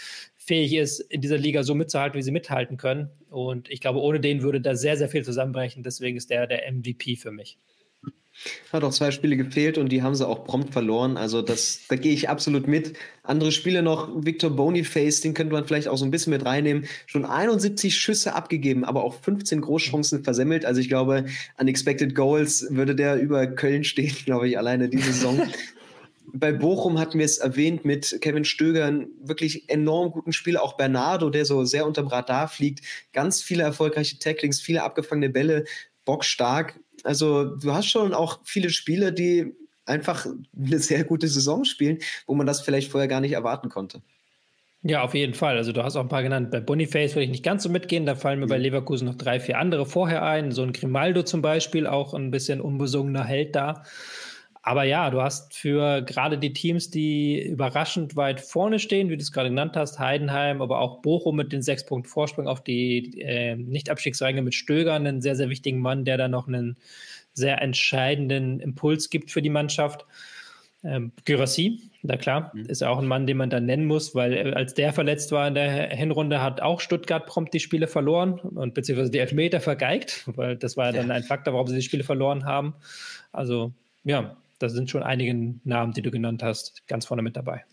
[0.45, 3.09] fähig ist, in dieser Liga so mitzuhalten, wie sie mithalten können.
[3.29, 5.83] Und ich glaube, ohne den würde da sehr, sehr viel zusammenbrechen.
[5.83, 7.57] Deswegen ist der der MVP für mich.
[8.71, 11.17] Hat auch zwei Spiele gefehlt und die haben sie auch prompt verloren.
[11.17, 12.93] Also das, da gehe ich absolut mit.
[13.21, 16.87] Andere Spiele noch, Victor Boniface, den könnte man vielleicht auch so ein bisschen mit reinnehmen.
[17.05, 20.65] Schon 71 Schüsse abgegeben, aber auch 15 Großchancen versemmelt.
[20.65, 21.25] Also ich glaube,
[21.59, 25.39] Unexpected Goals würde der über Köln stehen, glaube ich, alleine diese Saison.
[26.33, 30.63] Bei Bochum hatten wir es erwähnt mit Kevin Stöger, einen wirklich enorm guten Spieler.
[30.63, 32.83] Auch Bernardo, der so sehr unterm Radar fliegt.
[33.11, 35.65] Ganz viele erfolgreiche Tacklings, viele abgefangene Bälle,
[36.05, 36.79] bockstark.
[37.03, 39.53] Also du hast schon auch viele Spiele, die
[39.85, 40.25] einfach
[40.57, 44.01] eine sehr gute Saison spielen, wo man das vielleicht vorher gar nicht erwarten konnte.
[44.85, 45.55] Ja, auf jeden Fall.
[45.55, 46.51] Also du hast auch ein paar genannt.
[46.51, 48.05] Bei Boniface würde ich nicht ganz so mitgehen.
[48.05, 48.63] Da fallen mir bei mhm.
[48.63, 50.51] Leverkusen noch drei, vier andere vorher ein.
[50.51, 53.83] So ein Grimaldo zum Beispiel, auch ein bisschen unbesungener Held da.
[54.65, 59.21] Aber ja, du hast für gerade die Teams, die überraschend weit vorne stehen, wie du
[59.21, 63.21] es gerade genannt hast, Heidenheim, aber auch Bochum mit den sechs Punkten Vorsprung auf die
[63.21, 66.77] äh, Nicht-Abstiegsränge mit Stöger, einen sehr, sehr wichtigen Mann, der da noch einen
[67.33, 70.05] sehr entscheidenden Impuls gibt für die Mannschaft.
[70.85, 72.65] Ähm, Gyrassi, na klar, mhm.
[72.67, 75.45] ist auch ein Mann, den man da nennen muss, weil äh, als der verletzt war
[75.45, 80.23] in der Hinrunde, hat auch Stuttgart prompt die Spiele verloren und beziehungsweise die Elfmeter vergeigt,
[80.37, 82.75] weil das war ja dann ein Faktor, warum sie die Spiele verloren haben.
[83.33, 83.73] Also
[84.05, 87.65] ja, da sind schon einige Namen, die du genannt hast, ganz vorne mit dabei.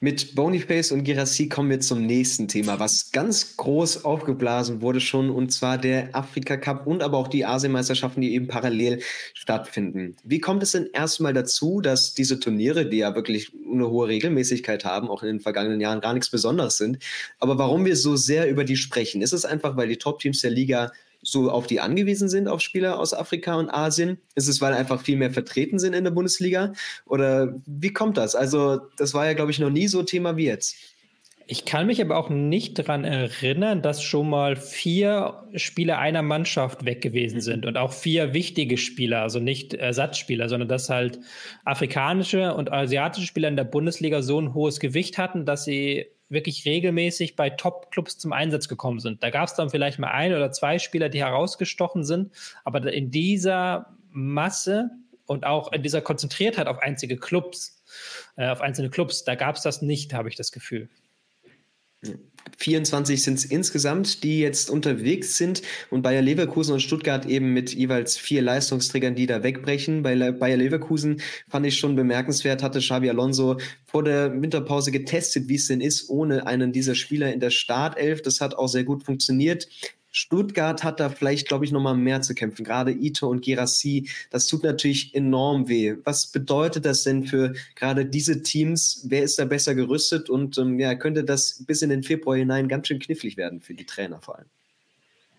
[0.00, 5.30] Mit Boniface und Girassi kommen wir zum nächsten Thema, was ganz groß aufgeblasen wurde schon,
[5.30, 9.00] und zwar der Afrika Cup und aber auch die Asienmeisterschaften, die eben parallel
[9.32, 10.16] stattfinden.
[10.24, 14.84] Wie kommt es denn erstmal dazu, dass diese Turniere, die ja wirklich eine hohe Regelmäßigkeit
[14.84, 16.98] haben, auch in den vergangenen Jahren gar nichts Besonderes sind,
[17.38, 19.22] aber warum wir so sehr über die sprechen?
[19.22, 20.90] Ist es einfach, weil die Top-Teams der Liga
[21.22, 24.18] so auf die angewiesen sind, auf Spieler aus Afrika und Asien?
[24.34, 26.72] Ist es, weil einfach viel mehr vertreten sind in der Bundesliga?
[27.06, 28.34] Oder wie kommt das?
[28.34, 30.76] Also, das war ja, glaube ich, noch nie so Thema wie jetzt.
[31.46, 36.84] Ich kann mich aber auch nicht daran erinnern, dass schon mal vier Spieler einer Mannschaft
[36.84, 37.40] weg gewesen mhm.
[37.40, 41.18] sind und auch vier wichtige Spieler, also nicht Ersatzspieler, sondern dass halt
[41.64, 46.64] afrikanische und asiatische Spieler in der Bundesliga so ein hohes Gewicht hatten, dass sie wirklich
[46.64, 49.22] regelmäßig bei Top-Clubs zum Einsatz gekommen sind.
[49.22, 52.32] Da gab es dann vielleicht mal ein oder zwei Spieler, die herausgestochen sind,
[52.64, 54.90] aber in dieser Masse
[55.26, 57.82] und auch in dieser Konzentriertheit auf einzige Clubs,
[58.36, 60.88] äh, auf einzelne Clubs, da gab es das nicht, habe ich das Gefühl.
[62.58, 67.74] 24 sind es insgesamt, die jetzt unterwegs sind und Bayer Leverkusen und Stuttgart eben mit
[67.74, 70.02] jeweils vier Leistungsträgern, die da wegbrechen.
[70.02, 75.48] Bei Le Bayer Leverkusen fand ich schon bemerkenswert, hatte Xabi Alonso vor der Winterpause getestet,
[75.48, 78.22] wie es denn ist, ohne einen dieser Spieler in der Startelf.
[78.22, 79.68] Das hat auch sehr gut funktioniert.
[80.12, 82.64] Stuttgart hat da vielleicht, glaube ich, noch mal mehr zu kämpfen.
[82.64, 85.96] Gerade Ito und Gerassi, das tut natürlich enorm weh.
[86.04, 89.06] Was bedeutet das denn für gerade diese Teams?
[89.08, 90.30] Wer ist da besser gerüstet?
[90.30, 93.74] Und ähm, ja, könnte das bis in den Februar hinein ganz schön knifflig werden für
[93.74, 94.48] die Trainer vor allem?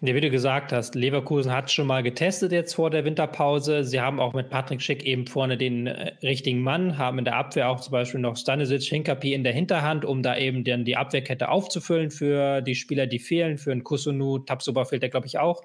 [0.05, 3.85] Ja, wie du gesagt hast, Leverkusen hat schon mal getestet jetzt vor der Winterpause.
[3.85, 7.37] Sie haben auch mit Patrick Schick eben vorne den äh, richtigen Mann, haben in der
[7.37, 10.97] Abwehr auch zum Beispiel noch Stanisic, Hinkapi in der Hinterhand, um da eben dann die
[10.97, 13.57] Abwehrkette aufzufüllen für die Spieler, die fehlen.
[13.57, 15.61] Für einen Kusunu, Tabsoba fehlt der, glaube ich, auch.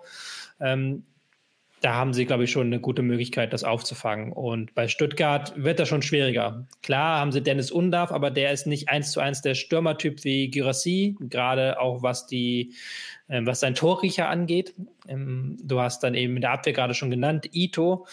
[0.60, 1.02] Ähm,
[1.80, 4.32] da haben sie, glaube ich, schon eine gute Möglichkeit, das aufzufangen.
[4.32, 6.66] Und bei Stuttgart wird das schon schwieriger.
[6.82, 10.48] Klar haben sie Dennis Undarf, aber der ist nicht eins zu eins der Stürmertyp wie
[10.48, 12.74] Girassi, gerade auch was die,
[13.28, 14.74] äh, was sein Torriecher angeht.
[15.06, 18.06] Ähm, du hast dann eben in der Abwehr gerade schon genannt, Ito,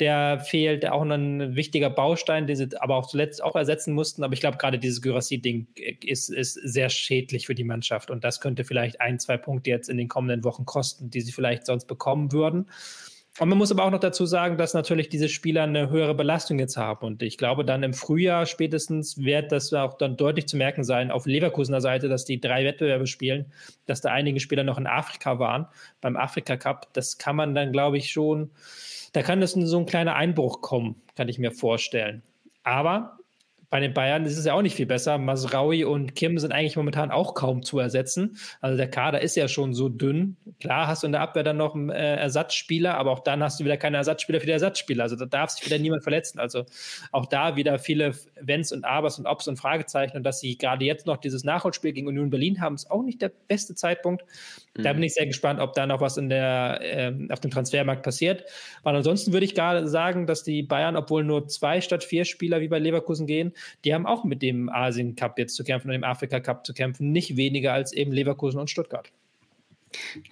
[0.00, 4.24] der fehlt, auch ein wichtiger Baustein, den sie aber auch zuletzt auch ersetzen mussten.
[4.24, 5.68] Aber ich glaube, gerade dieses Girassi-Ding
[6.02, 8.10] ist, ist sehr schädlich für die Mannschaft.
[8.10, 11.32] Und das könnte vielleicht ein, zwei Punkte jetzt in den kommenden Wochen kosten, die sie
[11.32, 12.66] vielleicht sonst bekommen würden.
[13.38, 16.58] Und man muss aber auch noch dazu sagen, dass natürlich diese Spieler eine höhere Belastung
[16.58, 17.06] jetzt haben.
[17.06, 21.10] Und ich glaube, dann im Frühjahr spätestens wird das auch dann deutlich zu merken sein
[21.10, 23.46] auf Leverkusener Seite, dass die drei Wettbewerbe spielen,
[23.86, 25.66] dass da einige Spieler noch in Afrika waren
[26.02, 26.92] beim Afrika Cup.
[26.92, 28.50] Das kann man dann, glaube ich, schon,
[29.14, 32.22] da kann das in so ein kleiner Einbruch kommen, kann ich mir vorstellen.
[32.64, 33.18] Aber
[33.72, 35.16] bei den Bayern ist es ja auch nicht viel besser.
[35.16, 38.36] Masraui und Kim sind eigentlich momentan auch kaum zu ersetzen.
[38.60, 40.36] Also der Kader ist ja schon so dünn.
[40.60, 43.58] Klar hast du in der Abwehr dann noch einen äh, Ersatzspieler, aber auch dann hast
[43.58, 45.04] du wieder keine Ersatzspieler für die Ersatzspieler.
[45.04, 46.38] Also da darf sich wieder niemand verletzen.
[46.38, 46.66] Also
[47.12, 50.18] auch da wieder viele Wenns und Abers und Obs und Fragezeichen.
[50.18, 53.22] Und dass sie gerade jetzt noch dieses Nachholspiel gegen Union Berlin haben, ist auch nicht
[53.22, 54.22] der beste Zeitpunkt.
[54.76, 54.82] Mhm.
[54.82, 58.02] Da bin ich sehr gespannt, ob da noch was in der, äh, auf dem Transfermarkt
[58.02, 58.44] passiert.
[58.82, 62.60] Und ansonsten würde ich gerade sagen, dass die Bayern, obwohl nur zwei statt vier Spieler
[62.60, 63.52] wie bei Leverkusen gehen,
[63.84, 66.72] die haben auch mit dem Asien Cup jetzt zu kämpfen und dem Afrika Cup zu
[66.72, 69.12] kämpfen, nicht weniger als eben Leverkusen und Stuttgart.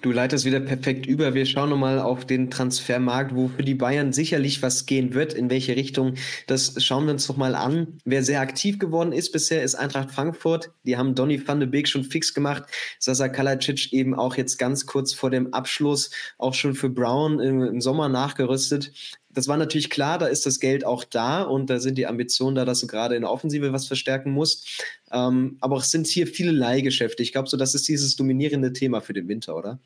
[0.03, 1.35] Du leitest wieder perfekt über.
[1.35, 5.33] Wir schauen nochmal auf den Transfermarkt, wo für die Bayern sicherlich was gehen wird.
[5.33, 6.15] In welche Richtung,
[6.47, 7.99] das schauen wir uns doch mal an.
[8.05, 10.73] Wer sehr aktiv geworden ist bisher, ist Eintracht Frankfurt.
[10.85, 12.65] Die haben Donny van de Beek schon fix gemacht.
[12.99, 17.81] Sasa Kalacic eben auch jetzt ganz kurz vor dem Abschluss auch schon für Brown im
[17.81, 18.93] Sommer nachgerüstet
[19.33, 22.57] das war natürlich klar, da ist das Geld auch da und da sind die Ambitionen
[22.57, 24.85] da, dass du gerade in der Offensive was verstärken musst.
[25.13, 27.23] Ähm, aber es sind hier viele Leihgeschäfte.
[27.23, 29.79] Ich glaube, so das ist dieses dominierende Thema für den Winter, oder?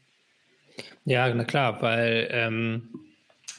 [1.05, 2.88] Ja, na klar, weil ähm,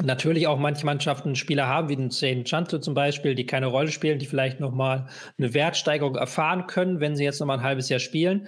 [0.03, 3.91] natürlich auch manche Mannschaften Spieler haben, wie den Zane Chanto zum Beispiel, die keine Rolle
[3.91, 5.07] spielen, die vielleicht nochmal
[5.37, 8.47] eine Wertsteigerung erfahren können, wenn sie jetzt nochmal ein halbes Jahr spielen.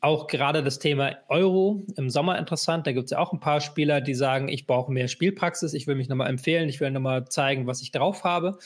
[0.00, 2.86] Auch gerade das Thema Euro im Sommer interessant.
[2.86, 5.86] Da gibt es ja auch ein paar Spieler, die sagen, ich brauche mehr Spielpraxis, ich
[5.86, 8.58] will mich nochmal empfehlen, ich will nochmal zeigen, was ich drauf habe.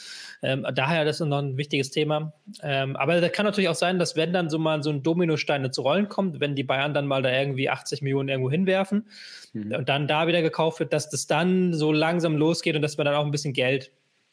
[0.43, 2.35] Ähm, daher das ist noch ein wichtiges Thema.
[2.62, 5.72] Ähm, aber da kann natürlich auch sein, dass wenn dann so mal so ein Dominostein
[5.72, 9.07] zu Rollen kommt, wenn die Bayern dann mal da irgendwie 80 Millionen irgendwo hinwerfen
[9.53, 9.74] mhm.
[9.74, 13.05] und dann da wieder gekauft wird, dass das dann so langsam losgeht und dass wir
[13.05, 13.91] dann auch ein bisschen Geld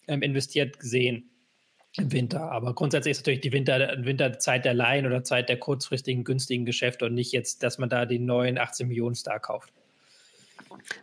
[0.08, 1.30] ähm, investiert sehen
[1.98, 2.52] im Winter.
[2.52, 7.06] Aber grundsätzlich ist natürlich die Winter, Winterzeit der Laien oder Zeit der kurzfristigen, günstigen Geschäfte
[7.06, 9.74] und nicht jetzt, dass man da den neuen 18 Millionen Star kauft.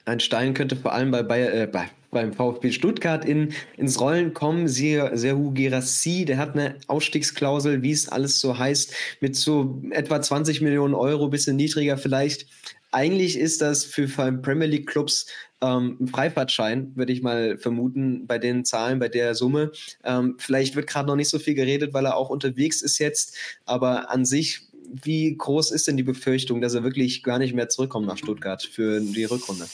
[0.04, 4.32] Ein Stein könnte vor allem bei, bei, äh, bei beim VfB Stuttgart in, ins Rollen
[4.32, 4.68] kommen.
[4.68, 10.62] Serhu Gerassi, der hat eine Ausstiegsklausel, wie es alles so heißt, mit so etwa 20
[10.62, 12.46] Millionen Euro, bisschen niedriger vielleicht.
[12.90, 15.26] Eigentlich ist das für Premier League Clubs
[15.66, 19.72] ähm, ein Freifahrtschein, würde ich mal vermuten, bei den Zahlen, bei der Summe.
[20.04, 23.36] Ähm, vielleicht wird gerade noch nicht so viel geredet, weil er auch unterwegs ist jetzt,
[23.64, 27.68] aber an sich wie groß ist denn die Befürchtung, dass er wirklich gar nicht mehr
[27.68, 29.66] zurückkommt nach Stuttgart für die Rückrunde?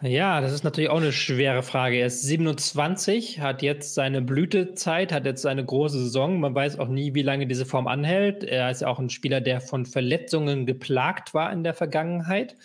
[0.00, 1.96] Ja, das ist natürlich auch eine schwere Frage.
[1.96, 6.40] Er ist 27, hat jetzt seine Blütezeit, hat jetzt seine große Saison.
[6.40, 8.44] Man weiß auch nie, wie lange diese Form anhält.
[8.44, 12.56] Er ist ja auch ein Spieler, der von Verletzungen geplagt war in der Vergangenheit.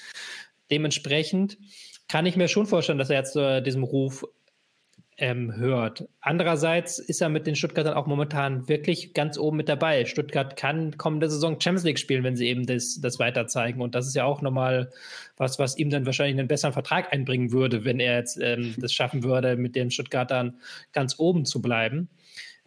[0.70, 1.58] Dementsprechend
[2.10, 4.26] kann ich mir schon vorstellen, dass er jetzt äh, diesem Ruf
[5.20, 6.08] ähm, hört.
[6.22, 10.06] Andererseits ist er mit den Stuttgartern auch momentan wirklich ganz oben mit dabei.
[10.06, 13.82] Stuttgart kann kommende Saison Champions League spielen, wenn sie eben das, das weiter zeigen.
[13.82, 14.92] Und das ist ja auch nochmal
[15.38, 18.94] was, was ihm dann wahrscheinlich einen besseren Vertrag einbringen würde, wenn er jetzt ähm, das
[18.94, 20.58] schaffen würde, mit den Stuttgartern
[20.94, 22.10] ganz oben zu bleiben.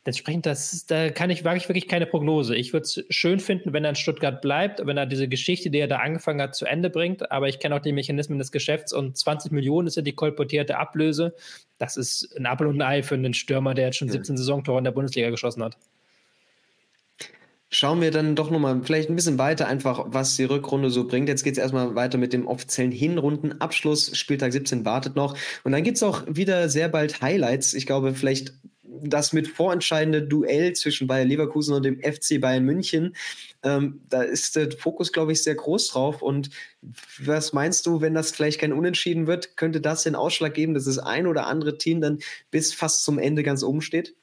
[0.05, 2.57] Entsprechend, das, da kann ich, wage ich wirklich keine Prognose.
[2.57, 5.78] Ich würde es schön finden, wenn er in Stuttgart bleibt, wenn er diese Geschichte, die
[5.78, 7.30] er da angefangen hat, zu Ende bringt.
[7.30, 10.76] Aber ich kenne auch die Mechanismen des Geschäfts und 20 Millionen ist ja die kolportierte
[10.76, 11.34] Ablöse.
[11.78, 14.38] Das ist ein Apfel und ein Ei für einen Stürmer, der jetzt schon 17 ja.
[14.38, 15.76] Saisontore in der Bundesliga geschossen hat.
[17.70, 21.28] Schauen wir dann doch nochmal vielleicht ein bisschen weiter, einfach was die Rückrunde so bringt.
[21.28, 24.16] Jetzt geht es erstmal weiter mit dem offiziellen Hinrundenabschluss.
[24.16, 25.36] Spieltag 17 wartet noch.
[25.62, 27.72] Und dann gibt es auch wieder sehr bald Highlights.
[27.72, 28.53] Ich glaube, vielleicht
[29.01, 33.16] das mit vorentscheidende Duell zwischen Bayer Leverkusen und dem FC Bayern München.
[33.62, 36.22] Ähm, da ist der Fokus, glaube ich, sehr groß drauf.
[36.22, 36.51] Und
[37.18, 40.84] was meinst du, wenn das vielleicht kein Unentschieden wird, könnte das den Ausschlag geben, dass
[40.84, 42.18] das ein oder andere Team dann
[42.51, 44.14] bis fast zum Ende ganz oben steht?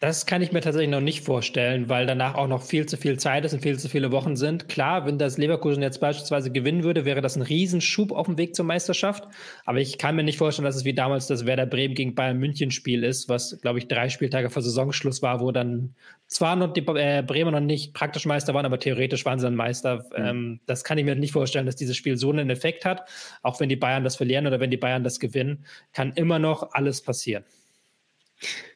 [0.00, 3.18] Das kann ich mir tatsächlich noch nicht vorstellen, weil danach auch noch viel zu viel
[3.18, 4.68] Zeit ist und viel zu viele Wochen sind.
[4.68, 8.54] Klar, wenn das Leverkusen jetzt beispielsweise gewinnen würde, wäre das ein Riesenschub auf dem Weg
[8.54, 9.26] zur Meisterschaft.
[9.64, 12.38] Aber ich kann mir nicht vorstellen, dass es wie damals das Werder Bremen gegen Bayern
[12.38, 15.96] München Spiel ist, was, glaube ich, drei Spieltage vor Saisonschluss war, wo dann
[16.28, 19.56] zwar noch die äh, Bremer noch nicht praktisch Meister waren, aber theoretisch waren sie dann
[19.56, 20.04] Meister.
[20.16, 20.24] Mhm.
[20.24, 23.08] Ähm, das kann ich mir nicht vorstellen, dass dieses Spiel so einen Effekt hat.
[23.42, 26.70] Auch wenn die Bayern das verlieren oder wenn die Bayern das gewinnen, kann immer noch
[26.70, 27.42] alles passieren.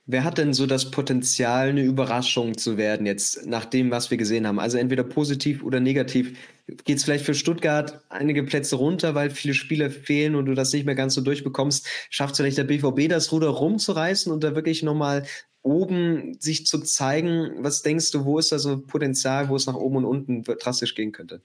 [0.05, 4.19] Wer hat denn so das Potenzial, eine Überraschung zu werden, jetzt nach dem, was wir
[4.19, 4.59] gesehen haben?
[4.59, 6.37] Also entweder positiv oder negativ.
[6.85, 10.73] Geht es vielleicht für Stuttgart einige Plätze runter, weil viele Spieler fehlen und du das
[10.73, 11.87] nicht mehr ganz so durchbekommst?
[12.11, 15.25] Schafft es vielleicht der BVB, das Ruder rumzureißen und da wirklich nochmal
[15.63, 17.53] oben sich zu zeigen?
[17.59, 20.97] Was denkst du, wo ist da so Potenzial, wo es nach oben und unten drastisch
[20.97, 21.43] gehen könnte?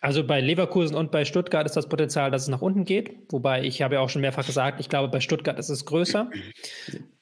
[0.00, 3.16] Also bei Leverkusen und bei Stuttgart ist das Potenzial, dass es nach unten geht.
[3.30, 6.30] Wobei ich habe ja auch schon mehrfach gesagt, ich glaube, bei Stuttgart ist es größer.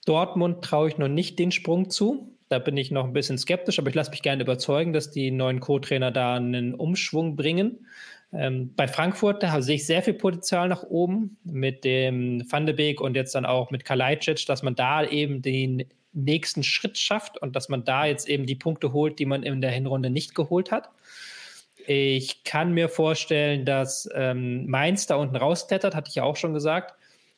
[0.05, 2.35] Dortmund traue ich noch nicht den Sprung zu.
[2.49, 5.31] Da bin ich noch ein bisschen skeptisch, aber ich lasse mich gerne überzeugen, dass die
[5.31, 7.87] neuen Co-Trainer da einen Umschwung bringen.
[8.33, 12.75] Ähm, bei Frankfurt, da sehe ich sehr viel Potenzial nach oben mit dem Van de
[12.75, 17.41] Beek und jetzt dann auch mit Kalajdzic, dass man da eben den nächsten Schritt schafft
[17.41, 20.35] und dass man da jetzt eben die Punkte holt, die man in der Hinrunde nicht
[20.35, 20.91] geholt hat.
[21.87, 26.55] Ich kann mir vorstellen, dass ähm, Mainz da unten rausklettert, hatte ich ja auch schon
[26.55, 26.95] gesagt.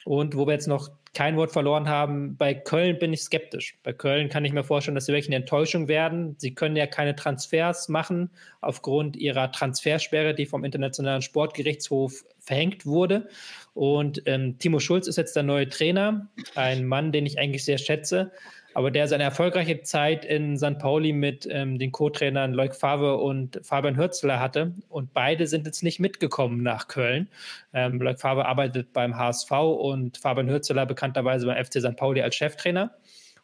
[0.06, 3.76] Und wo wir jetzt noch kein Wort verloren haben, bei Köln bin ich skeptisch.
[3.82, 6.36] Bei Köln kann ich mir vorstellen, dass sie wirklich eine Enttäuschung werden.
[6.38, 8.30] Sie können ja keine Transfers machen
[8.60, 13.28] aufgrund ihrer Transfersperre, die vom Internationalen Sportgerichtshof verhängt wurde.
[13.74, 17.78] Und ähm, Timo Schulz ist jetzt der neue Trainer, ein Mann, den ich eigentlich sehr
[17.78, 18.30] schätze.
[18.76, 20.78] Aber der seine erfolgreiche Zeit in St.
[20.78, 24.74] Pauli mit ähm, den Co-Trainern Leuk Favre und Fabian Hürzler hatte.
[24.90, 27.30] Und beide sind jetzt nicht mitgekommen nach Köln.
[27.72, 31.96] Ähm, Leuk Favre arbeitet beim HSV und Fabian Hürzler bekannterweise beim FC St.
[31.96, 32.90] Pauli als Cheftrainer.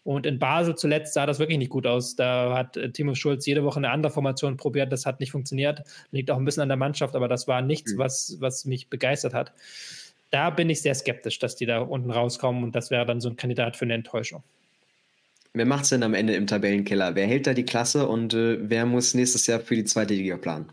[0.04, 2.14] Und in Basel zuletzt sah das wirklich nicht gut aus.
[2.14, 4.92] Da hat äh, Timo Schulz jede Woche eine andere Formation probiert.
[4.92, 5.82] Das hat nicht funktioniert.
[6.10, 7.98] Liegt auch ein bisschen an der Mannschaft, aber das war nichts, mhm.
[7.98, 9.54] was, was mich begeistert hat.
[10.28, 13.30] Da bin ich sehr skeptisch, dass die da unten rauskommen und das wäre dann so
[13.30, 14.42] ein Kandidat für eine Enttäuschung.
[15.54, 17.14] Wer macht es denn am Ende im Tabellenkeller?
[17.14, 20.38] Wer hält da die Klasse und äh, wer muss nächstes Jahr für die zweite Liga
[20.38, 20.70] planen?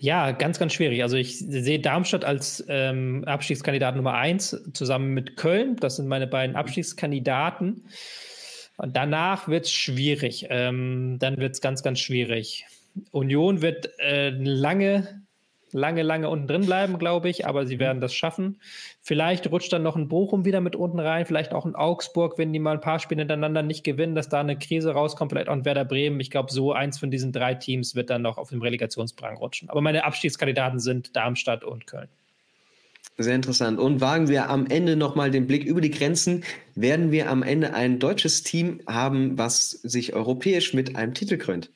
[0.00, 1.02] Ja, ganz, ganz schwierig.
[1.02, 5.76] Also ich sehe Darmstadt als ähm, Abstiegskandidat Nummer eins zusammen mit Köln.
[5.76, 7.84] Das sind meine beiden Abstiegskandidaten.
[8.76, 10.46] Und danach wird es schwierig.
[10.50, 12.64] Ähm, dann wird es ganz, ganz schwierig.
[13.10, 15.22] Union wird äh, lange
[15.72, 17.80] lange, lange unten drin bleiben, glaube ich, aber sie mhm.
[17.80, 18.60] werden das schaffen.
[19.00, 22.52] Vielleicht rutscht dann noch ein Bochum wieder mit unten rein, vielleicht auch ein Augsburg, wenn
[22.52, 25.54] die mal ein paar Spiele hintereinander nicht gewinnen, dass da eine Krise rauskommt, vielleicht auch
[25.54, 26.20] ein Werder Bremen.
[26.20, 29.70] Ich glaube, so eins von diesen drei Teams wird dann noch auf dem Relegationsbrang rutschen.
[29.70, 32.08] Aber meine Abstiegskandidaten sind Darmstadt und Köln.
[33.20, 33.80] Sehr interessant.
[33.80, 36.44] Und wagen wir am Ende nochmal den Blick über die Grenzen,
[36.76, 41.72] werden wir am Ende ein deutsches Team haben, was sich europäisch mit einem Titel krönt.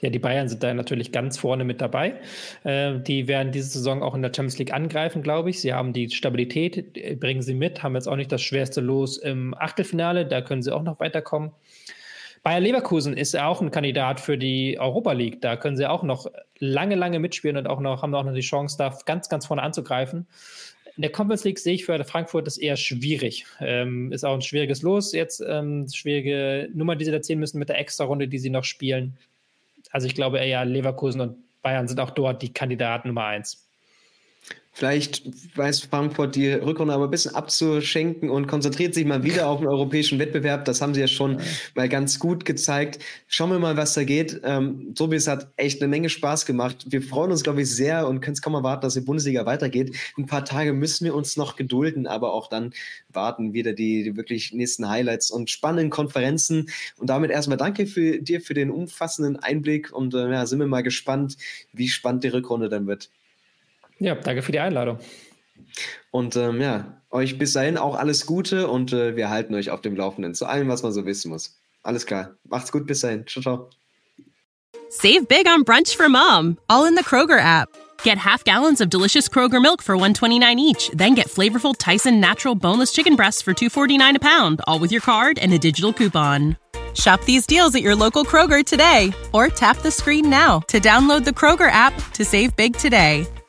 [0.00, 2.14] Ja, die Bayern sind da natürlich ganz vorne mit dabei.
[2.64, 5.60] Äh, die werden diese Saison auch in der Champions League angreifen, glaube ich.
[5.60, 9.18] Sie haben die Stabilität, äh, bringen sie mit, haben jetzt auch nicht das schwerste Los
[9.18, 11.52] im Achtelfinale, da können sie auch noch weiterkommen.
[12.42, 15.42] Bayer Leverkusen ist auch ein Kandidat für die Europa League.
[15.42, 18.40] Da können sie auch noch lange, lange mitspielen und auch noch, haben auch noch die
[18.40, 20.26] Chance, da ganz, ganz vorne anzugreifen.
[20.96, 23.46] In der Conference League sehe ich für Frankfurt das eher schwierig.
[23.60, 27.58] Ähm, ist auch ein schwieriges Los jetzt, ähm, schwierige Nummer, die sie da ziehen müssen
[27.58, 29.16] mit der Extra-Runde, die sie noch spielen
[29.90, 33.67] also ich glaube eher Leverkusen und Bayern sind auch dort die Kandidaten Nummer eins.
[34.78, 35.24] Vielleicht
[35.56, 39.66] weiß Frankfurt die Rückrunde aber ein bisschen abzuschenken und konzentriert sich mal wieder auf den
[39.66, 40.66] europäischen Wettbewerb.
[40.66, 41.44] Das haben sie ja schon ja.
[41.74, 43.02] mal ganz gut gezeigt.
[43.26, 44.40] Schauen wir mal, was da geht.
[44.44, 46.86] Ähm, Tobias hat echt eine Menge Spaß gemacht.
[46.90, 49.96] Wir freuen uns, glaube ich, sehr und können es kaum erwarten, dass die Bundesliga weitergeht.
[50.16, 52.72] Ein paar Tage müssen wir uns noch gedulden, aber auch dann
[53.08, 56.70] warten wieder die, die wirklich nächsten Highlights und spannenden Konferenzen.
[56.98, 60.68] Und damit erstmal danke für dir für den umfassenden Einblick und äh, ja, sind wir
[60.68, 61.36] mal gespannt,
[61.72, 63.10] wie spannend die Rückrunde dann wird.
[63.98, 64.98] Ja, danke für die Einladung.
[66.10, 69.80] Und ähm, ja, euch bis dahin auch alles Gute und äh, wir halten euch auf
[69.80, 71.58] dem Laufenden zu allem, was man so wissen muss.
[71.82, 72.34] Alles klar.
[72.44, 73.26] Macht's gut, bis dahin.
[73.26, 73.70] Ciao, ciao.
[74.90, 77.68] Save big on brunch for mom, all in the Kroger app.
[78.02, 82.54] Get half gallons of delicious Kroger milk for 129 each, then get flavorful Tyson natural
[82.54, 86.56] boneless chicken breasts for 249 a pound, all with your card and a digital coupon.
[86.94, 91.24] Shop these deals at your local Kroger today or tap the screen now to download
[91.24, 93.26] the Kroger app to save big today.